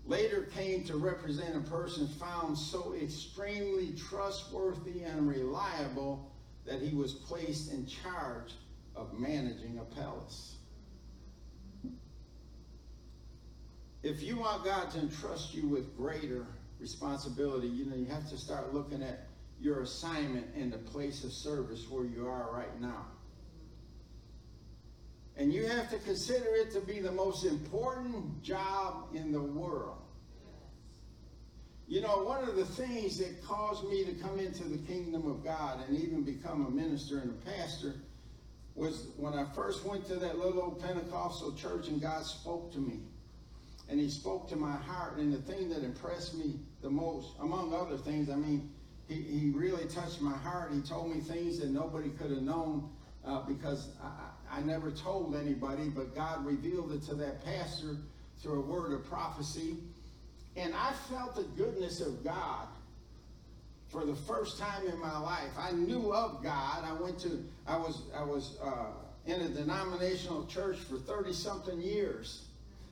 later 0.06 0.48
came 0.54 0.84
to 0.84 0.96
represent 0.96 1.56
a 1.56 1.68
person 1.68 2.06
found 2.06 2.56
so 2.56 2.94
extremely 2.94 3.92
trustworthy 3.92 5.02
and 5.02 5.28
reliable 5.28 6.30
that 6.66 6.80
he 6.80 6.94
was 6.94 7.12
placed 7.12 7.72
in 7.72 7.86
charge 7.86 8.52
of 8.94 9.18
managing 9.18 9.78
a 9.78 9.94
palace. 9.94 10.56
If 14.02 14.22
you 14.22 14.36
want 14.36 14.64
God 14.64 14.90
to 14.92 15.00
entrust 15.00 15.54
you 15.54 15.68
with 15.68 15.96
greater 15.96 16.46
responsibility, 16.78 17.68
you 17.68 17.86
know, 17.86 17.96
you 17.96 18.06
have 18.06 18.28
to 18.30 18.36
start 18.36 18.72
looking 18.72 19.02
at 19.02 19.26
your 19.60 19.80
assignment 19.82 20.46
in 20.54 20.70
the 20.70 20.78
place 20.78 21.24
of 21.24 21.32
service 21.32 21.86
where 21.88 22.04
you 22.04 22.26
are 22.26 22.50
right 22.52 22.80
now. 22.80 23.06
And 25.36 25.52
you 25.52 25.66
have 25.66 25.90
to 25.90 25.98
consider 25.98 26.54
it 26.54 26.72
to 26.72 26.80
be 26.80 27.00
the 27.00 27.12
most 27.12 27.44
important 27.44 28.42
job 28.42 29.08
in 29.14 29.32
the 29.32 29.40
world. 29.40 30.05
You 31.88 32.00
know, 32.00 32.24
one 32.24 32.48
of 32.48 32.56
the 32.56 32.64
things 32.64 33.18
that 33.18 33.44
caused 33.44 33.88
me 33.88 34.04
to 34.04 34.12
come 34.14 34.40
into 34.40 34.64
the 34.64 34.78
kingdom 34.78 35.30
of 35.30 35.44
God 35.44 35.80
and 35.86 35.96
even 35.98 36.22
become 36.22 36.66
a 36.66 36.70
minister 36.70 37.18
and 37.18 37.30
a 37.30 37.50
pastor 37.50 37.94
was 38.74 39.06
when 39.16 39.34
I 39.34 39.44
first 39.54 39.84
went 39.84 40.06
to 40.08 40.16
that 40.16 40.38
little 40.38 40.60
old 40.60 40.82
Pentecostal 40.82 41.52
church 41.54 41.88
and 41.88 42.00
God 42.00 42.24
spoke 42.24 42.72
to 42.72 42.78
me. 42.78 43.00
And 43.88 44.00
he 44.00 44.10
spoke 44.10 44.48
to 44.48 44.56
my 44.56 44.72
heart. 44.72 45.18
And 45.18 45.32
the 45.32 45.40
thing 45.40 45.68
that 45.70 45.84
impressed 45.84 46.34
me 46.34 46.56
the 46.82 46.90
most, 46.90 47.32
among 47.40 47.74
other 47.74 47.96
things. 47.96 48.30
I 48.30 48.36
mean, 48.36 48.70
he, 49.08 49.14
he 49.14 49.50
really 49.50 49.86
touched 49.86 50.20
my 50.20 50.36
heart. 50.36 50.72
He 50.72 50.80
told 50.80 51.14
me 51.14 51.20
things 51.20 51.58
that 51.58 51.70
nobody 51.70 52.10
could 52.10 52.30
have 52.30 52.42
known 52.42 52.90
uh, 53.24 53.40
because 53.42 53.90
I, 54.02 54.58
I 54.58 54.60
never 54.60 54.90
told 54.90 55.34
anybody, 55.34 55.88
but 55.88 56.14
God 56.14 56.44
revealed 56.44 56.92
it 56.92 57.02
to 57.04 57.14
that 57.16 57.44
pastor 57.44 57.96
through 58.38 58.60
a 58.60 58.66
word 58.66 58.92
of 58.92 59.04
prophecy. 59.04 59.78
And 60.56 60.74
I 60.74 60.92
felt 61.10 61.34
the 61.34 61.44
goodness 61.62 62.00
of 62.00 62.24
God 62.24 62.68
for 63.88 64.04
the 64.04 64.14
first 64.14 64.58
time 64.58 64.86
in 64.86 64.98
my 64.98 65.18
life. 65.18 65.50
I 65.58 65.72
knew 65.72 66.12
of 66.12 66.42
God. 66.42 66.84
I 66.84 66.92
went 66.92 67.18
to, 67.20 67.44
I 67.66 67.76
was, 67.76 68.02
I 68.16 68.22
was 68.22 68.56
uh, 68.62 68.86
in 69.26 69.40
a 69.42 69.48
denominational 69.48 70.46
church 70.46 70.78
for 70.78 70.96
30 70.96 71.32
something 71.32 71.80
years. 71.80 72.44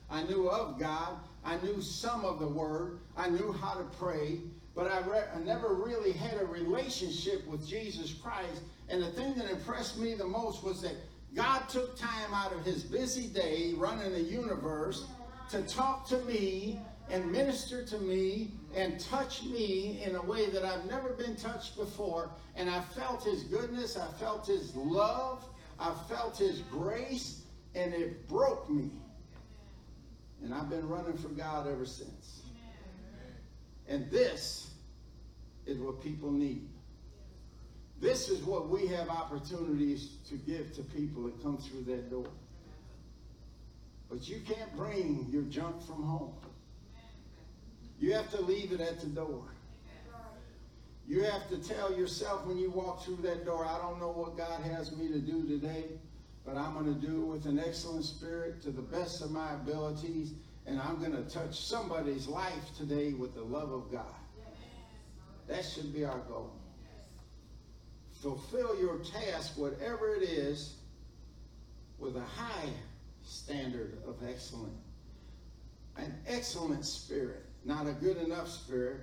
I 0.09 0.23
knew 0.23 0.49
of 0.49 0.79
God. 0.79 1.17
I 1.43 1.57
knew 1.57 1.81
some 1.81 2.23
of 2.23 2.39
the 2.39 2.47
Word. 2.47 2.99
I 3.17 3.29
knew 3.29 3.51
how 3.51 3.73
to 3.73 3.83
pray. 3.99 4.39
But 4.75 4.91
I, 4.91 4.99
re- 5.01 5.27
I 5.33 5.39
never 5.39 5.73
really 5.73 6.11
had 6.11 6.39
a 6.39 6.45
relationship 6.45 7.47
with 7.47 7.67
Jesus 7.67 8.13
Christ. 8.13 8.61
And 8.89 9.01
the 9.01 9.11
thing 9.11 9.33
that 9.35 9.49
impressed 9.49 9.97
me 9.97 10.13
the 10.13 10.27
most 10.27 10.63
was 10.63 10.81
that 10.81 10.95
God 11.33 11.67
took 11.69 11.97
time 11.97 12.33
out 12.33 12.53
of 12.53 12.63
his 12.63 12.83
busy 12.83 13.27
day 13.27 13.73
running 13.75 14.11
the 14.11 14.21
universe 14.21 15.05
to 15.49 15.61
talk 15.63 16.07
to 16.09 16.17
me 16.19 16.79
and 17.09 17.31
minister 17.31 17.83
to 17.85 17.97
me 17.99 18.51
and 18.75 18.99
touch 18.99 19.43
me 19.43 20.01
in 20.03 20.15
a 20.15 20.21
way 20.21 20.49
that 20.49 20.65
I've 20.65 20.85
never 20.85 21.09
been 21.09 21.35
touched 21.35 21.77
before. 21.77 22.31
And 22.55 22.69
I 22.69 22.81
felt 22.81 23.23
his 23.23 23.43
goodness, 23.43 23.97
I 23.97 24.07
felt 24.13 24.47
his 24.47 24.75
love, 24.75 25.45
I 25.79 25.93
felt 26.09 26.37
his 26.37 26.61
grace, 26.71 27.43
and 27.75 27.93
it 27.93 28.27
broke 28.27 28.69
me. 28.69 28.89
And 30.43 30.53
I've 30.53 30.69
been 30.69 30.87
running 30.87 31.17
for 31.17 31.29
God 31.29 31.67
ever 31.67 31.85
since. 31.85 32.41
And 33.87 34.09
this 34.09 34.71
is 35.65 35.77
what 35.77 36.01
people 36.01 36.31
need. 36.31 36.67
This 38.01 38.29
is 38.29 38.43
what 38.43 38.69
we 38.69 38.87
have 38.87 39.09
opportunities 39.09 40.17
to 40.29 40.35
give 40.35 40.75
to 40.75 40.83
people 40.83 41.23
that 41.23 41.41
come 41.41 41.57
through 41.57 41.83
that 41.83 42.09
door. 42.09 42.27
But 44.09 44.27
you 44.27 44.41
can't 44.45 44.75
bring 44.75 45.27
your 45.31 45.43
junk 45.43 45.81
from 45.81 46.03
home. 46.03 46.33
You 47.99 48.13
have 48.13 48.29
to 48.31 48.41
leave 48.41 48.71
it 48.71 48.81
at 48.81 48.99
the 48.99 49.07
door. 49.07 49.43
You 51.07 51.23
have 51.23 51.47
to 51.49 51.57
tell 51.57 51.95
yourself 51.95 52.45
when 52.45 52.57
you 52.57 52.71
walk 52.71 53.03
through 53.03 53.17
that 53.17 53.45
door, 53.45 53.65
I 53.65 53.77
don't 53.77 53.99
know 53.99 54.11
what 54.11 54.37
God 54.37 54.61
has 54.61 54.95
me 54.95 55.07
to 55.09 55.19
do 55.19 55.47
today, 55.47 55.85
but 56.43 56.57
I'm 56.57 56.73
going 56.73 56.93
to 56.93 56.99
do 56.99 57.21
it 57.21 57.25
with 57.25 57.45
an 57.45 57.59
excellent 57.59 58.05
spirit 58.05 58.61
to 58.63 58.71
the 58.71 58.81
best 58.81 59.21
of 59.21 59.29
my 59.31 59.53
abilities, 59.53 60.33
and 60.65 60.79
I'm 60.79 60.97
going 60.97 61.11
to 61.11 61.23
touch 61.29 61.59
somebody's 61.59 62.27
life 62.27 62.75
today 62.75 63.13
with 63.13 63.35
the 63.35 63.43
love 63.43 63.71
of 63.71 63.91
God. 63.91 64.05
That 65.47 65.63
should 65.63 65.93
be 65.93 66.05
our 66.05 66.19
goal. 66.27 66.51
Fulfill 68.21 68.79
your 68.79 68.97
task, 68.99 69.53
whatever 69.57 70.15
it 70.15 70.23
is, 70.23 70.77
with 71.99 72.15
a 72.17 72.21
high 72.21 72.69
standard 73.23 73.99
of 74.07 74.15
excellence. 74.27 74.73
An 75.97 76.13
excellent 76.27 76.83
spirit, 76.83 77.44
not 77.65 77.87
a 77.87 77.93
good 77.93 78.17
enough 78.17 78.47
spirit. 78.47 79.01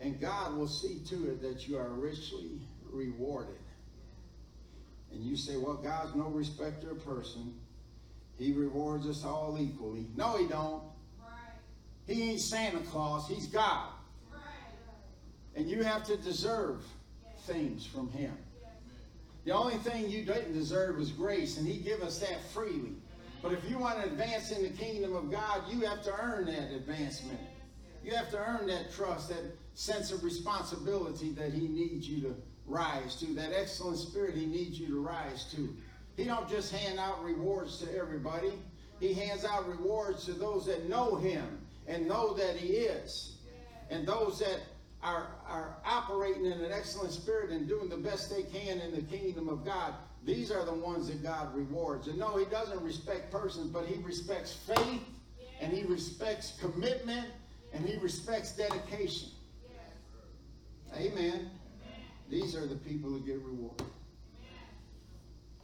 And 0.00 0.20
God 0.20 0.56
will 0.56 0.68
see 0.68 1.00
to 1.08 1.30
it 1.30 1.42
that 1.42 1.68
you 1.68 1.76
are 1.76 1.90
richly 1.90 2.60
rewarded. 2.90 3.58
And 5.12 5.22
you 5.22 5.36
say, 5.36 5.56
well, 5.56 5.74
God's 5.74 6.14
no 6.14 6.24
respecter 6.24 6.92
of 6.92 7.04
person. 7.04 7.54
He 8.38 8.52
rewards 8.52 9.06
us 9.06 9.24
all 9.24 9.58
equally. 9.60 10.06
No, 10.16 10.36
he 10.38 10.46
don't. 10.46 10.82
Right. 11.20 11.28
He 12.06 12.30
ain't 12.30 12.40
Santa 12.40 12.80
Claus. 12.80 13.28
He's 13.28 13.46
God. 13.46 13.90
Right. 14.32 14.40
And 15.54 15.68
you 15.68 15.82
have 15.82 16.04
to 16.04 16.16
deserve 16.16 16.82
things 17.46 17.84
from 17.84 18.08
him. 18.10 18.32
The 19.44 19.52
only 19.52 19.76
thing 19.76 20.08
you 20.08 20.24
didn't 20.24 20.54
deserve 20.54 21.00
is 21.00 21.10
grace, 21.10 21.58
and 21.58 21.66
he 21.66 21.78
give 21.78 22.00
us 22.00 22.20
that 22.20 22.40
freely. 22.54 22.94
But 23.42 23.52
if 23.52 23.68
you 23.68 23.76
want 23.76 24.00
to 24.00 24.06
advance 24.06 24.52
in 24.52 24.62
the 24.62 24.70
kingdom 24.70 25.16
of 25.16 25.30
God, 25.30 25.62
you 25.68 25.80
have 25.80 26.02
to 26.04 26.14
earn 26.14 26.46
that 26.46 26.72
advancement. 26.72 27.40
You 28.04 28.14
have 28.14 28.30
to 28.30 28.38
earn 28.38 28.66
that 28.66 28.92
trust, 28.92 29.28
that 29.28 29.42
sense 29.74 30.10
of 30.10 30.24
responsibility 30.24 31.30
that 31.32 31.52
he 31.52 31.68
needs 31.68 32.08
you 32.08 32.20
to 32.22 32.34
rise 32.66 33.16
to, 33.16 33.26
that 33.34 33.52
excellent 33.52 33.98
spirit 33.98 34.34
he 34.34 34.46
needs 34.46 34.78
you 34.78 34.88
to 34.88 35.00
rise 35.00 35.44
to. 35.52 35.74
He 36.16 36.24
don't 36.24 36.48
just 36.48 36.72
hand 36.72 36.98
out 36.98 37.22
rewards 37.24 37.78
to 37.78 37.96
everybody. 37.96 38.52
He 39.00 39.14
hands 39.14 39.44
out 39.44 39.68
rewards 39.68 40.24
to 40.26 40.32
those 40.32 40.66
that 40.66 40.88
know 40.88 41.16
him 41.16 41.60
and 41.86 42.06
know 42.06 42.34
that 42.34 42.56
he 42.56 42.74
is. 42.74 43.36
And 43.90 44.06
those 44.06 44.38
that 44.38 44.60
are, 45.02 45.28
are 45.46 45.76
operating 45.84 46.46
in 46.46 46.52
an 46.52 46.72
excellent 46.72 47.12
spirit 47.12 47.50
and 47.50 47.66
doing 47.66 47.88
the 47.88 47.96
best 47.96 48.30
they 48.30 48.42
can 48.42 48.80
in 48.80 48.94
the 48.94 49.02
kingdom 49.02 49.48
of 49.48 49.64
God, 49.64 49.94
these 50.24 50.52
are 50.52 50.64
the 50.64 50.74
ones 50.74 51.08
that 51.08 51.22
God 51.22 51.54
rewards. 51.54 52.06
And 52.06 52.18
no, 52.18 52.36
he 52.36 52.44
doesn't 52.44 52.80
respect 52.82 53.32
persons, 53.32 53.68
but 53.68 53.86
he 53.86 54.00
respects 54.02 54.52
faith 54.52 55.02
and 55.60 55.72
he 55.72 55.82
respects 55.84 56.56
commitment 56.60 57.26
and 57.72 57.86
he 57.86 57.96
respects 57.98 58.52
dedication. 58.52 59.28
Amen. 60.96 61.50
These 62.28 62.54
are 62.56 62.66
the 62.66 62.76
people 62.76 63.10
who 63.10 63.20
get 63.20 63.40
rewarded. 63.42 63.86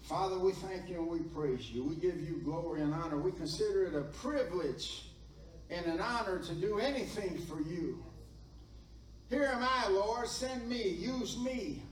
Father, 0.02 0.38
we 0.38 0.52
thank 0.52 0.88
you 0.88 0.96
and 1.00 1.08
we 1.08 1.18
praise 1.18 1.70
you. 1.70 1.84
We 1.84 1.94
give 1.96 2.18
you 2.20 2.40
glory 2.42 2.80
and 2.80 2.94
honor. 2.94 3.18
We 3.18 3.30
consider 3.32 3.84
it 3.84 3.94
a 3.94 4.02
privilege 4.02 5.10
and 5.68 5.84
an 5.84 6.00
honor 6.00 6.38
to 6.38 6.54
do 6.54 6.78
anything 6.78 7.38
for 7.38 7.60
you. 7.60 8.02
Here 9.28 9.44
am 9.44 9.62
I, 9.62 9.88
Lord. 9.88 10.26
Send 10.26 10.66
me. 10.66 10.88
Use 10.88 11.38
me. 11.38 11.82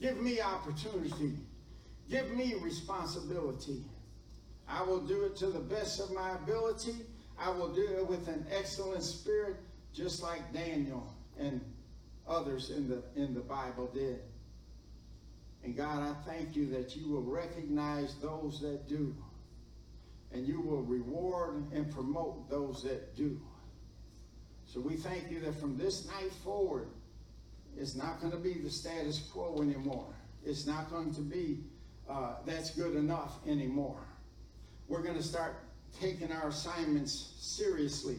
Give 0.00 0.20
me 0.20 0.40
opportunity. 0.40 1.34
Give 2.10 2.30
me 2.32 2.54
responsibility. 2.60 3.84
I 4.68 4.82
will 4.82 5.00
do 5.00 5.22
it 5.22 5.36
to 5.36 5.46
the 5.46 5.60
best 5.60 6.00
of 6.00 6.12
my 6.12 6.32
ability. 6.32 6.96
I 7.38 7.50
will 7.50 7.72
do 7.72 7.86
it 7.98 8.06
with 8.06 8.28
an 8.28 8.46
excellent 8.50 9.02
spirit, 9.02 9.56
just 9.92 10.22
like 10.22 10.52
Daniel 10.52 11.14
and 11.38 11.60
others 12.28 12.70
in 12.70 12.88
the, 12.88 13.02
in 13.16 13.34
the 13.34 13.40
Bible 13.40 13.90
did. 13.92 14.20
And 15.64 15.76
God, 15.76 16.02
I 16.02 16.14
thank 16.28 16.54
you 16.54 16.66
that 16.70 16.94
you 16.94 17.08
will 17.08 17.22
recognize 17.22 18.14
those 18.16 18.60
that 18.60 18.88
do. 18.88 19.14
And 20.32 20.46
you 20.46 20.60
will 20.60 20.82
reward 20.82 21.72
and 21.72 21.90
promote 21.92 22.50
those 22.50 22.82
that 22.82 23.16
do. 23.16 23.40
So 24.66 24.80
we 24.80 24.96
thank 24.96 25.30
you 25.30 25.40
that 25.40 25.58
from 25.60 25.78
this 25.78 26.06
night 26.06 26.32
forward, 26.42 26.88
it's 27.76 27.94
not 27.94 28.20
going 28.20 28.32
to 28.32 28.38
be 28.38 28.54
the 28.54 28.70
status 28.70 29.18
quo 29.32 29.58
anymore. 29.62 30.14
It's 30.44 30.66
not 30.66 30.90
going 30.90 31.14
to 31.14 31.20
be 31.20 31.60
uh, 32.08 32.34
that's 32.44 32.70
good 32.70 32.96
enough 32.96 33.38
anymore. 33.46 34.00
We're 34.88 35.02
going 35.02 35.16
to 35.16 35.22
start 35.22 35.56
taking 36.00 36.32
our 36.32 36.48
assignments 36.48 37.34
seriously, 37.38 38.16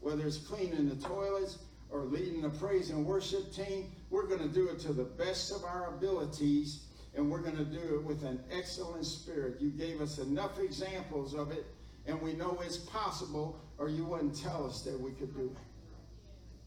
whether 0.00 0.26
it's 0.26 0.38
cleaning 0.38 0.88
the 0.88 0.96
toilets 0.96 1.58
or 1.90 2.00
leading 2.04 2.40
the 2.42 2.50
praise 2.50 2.90
and 2.90 3.04
worship 3.04 3.52
team. 3.52 3.92
We're 4.10 4.26
going 4.26 4.40
to 4.40 4.48
do 4.48 4.68
it 4.68 4.78
to 4.80 4.92
the 4.92 5.04
best 5.04 5.52
of 5.52 5.64
our 5.64 5.94
abilities, 5.94 6.84
and 7.14 7.30
we're 7.30 7.42
going 7.42 7.56
to 7.56 7.64
do 7.64 7.96
it 7.96 8.02
with 8.02 8.24
an 8.24 8.40
excellent 8.50 9.06
spirit. 9.06 9.60
You 9.60 9.70
gave 9.70 10.00
us 10.00 10.18
enough 10.18 10.58
examples 10.58 11.34
of 11.34 11.50
it, 11.52 11.66
and 12.06 12.20
we 12.20 12.32
know 12.32 12.58
it's 12.64 12.78
possible, 12.78 13.60
or 13.78 13.88
you 13.88 14.04
wouldn't 14.04 14.40
tell 14.40 14.66
us 14.66 14.82
that 14.82 14.98
we 14.98 15.12
could 15.12 15.34
do 15.34 15.52
it. 15.54 15.58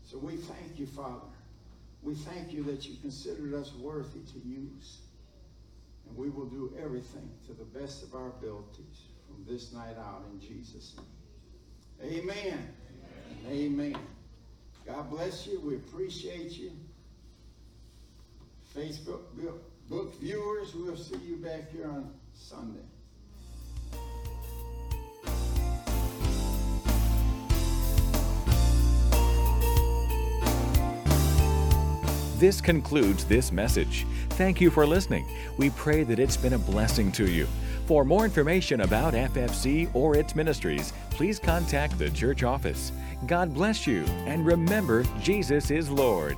So 0.04 0.20
we 0.20 0.38
thank 0.38 0.80
you, 0.80 0.86
Father. 0.86 1.26
We 2.04 2.14
thank 2.14 2.54
you 2.54 2.62
that 2.64 2.86
you 2.88 2.96
considered 3.02 3.56
us 3.56 3.74
worthy 3.74 4.20
to 4.34 4.48
use. 4.48 5.00
And 6.08 6.16
we 6.16 6.30
will 6.30 6.46
do 6.46 6.72
everything 6.80 7.28
to 7.48 7.54
the 7.54 7.64
best 7.64 8.04
of 8.04 8.14
our 8.14 8.28
abilities 8.28 9.08
from 9.36 9.54
this 9.54 9.74
night 9.74 9.98
out 10.00 10.24
in 10.32 10.40
Jesus' 10.40 10.96
name. 12.02 12.24
Amen. 12.24 12.70
Amen. 13.48 13.92
Amen. 13.92 13.98
God 14.86 15.10
bless 15.10 15.48
you. 15.48 15.60
We 15.62 15.76
appreciate 15.76 16.52
you. 16.52 16.72
Facebook 18.76 19.22
book 19.90 20.20
viewers, 20.20 20.76
we'll 20.76 20.98
see 20.98 21.18
you 21.26 21.38
back 21.38 21.72
here 21.72 21.88
on 21.88 22.12
Sunday. 22.34 22.82
This 32.38 32.60
concludes 32.60 33.24
this 33.24 33.54
message. 33.54 34.06
Thank 34.32 34.60
you 34.60 34.70
for 34.70 34.86
listening. 34.86 35.26
We 35.58 35.70
pray 35.70 36.04
that 36.04 36.20
it's 36.20 36.36
been 36.36 36.54
a 36.54 36.60
blessing 36.60 37.12
to 37.14 37.32
you. 37.32 37.48
For 37.86 38.04
more 38.04 38.26
information 38.26 38.82
about 38.82 39.14
FFC 39.14 39.90
or 39.94 40.16
its 40.16 40.36
ministries, 40.36 40.92
please 41.12 41.38
contact 41.38 42.00
the 42.00 42.10
church 42.10 42.42
office. 42.42 42.92
God 43.28 43.54
bless 43.54 43.86
you, 43.86 44.04
and 44.26 44.44
remember, 44.44 45.06
Jesus 45.22 45.70
is 45.70 45.92
Lord. 45.92 46.36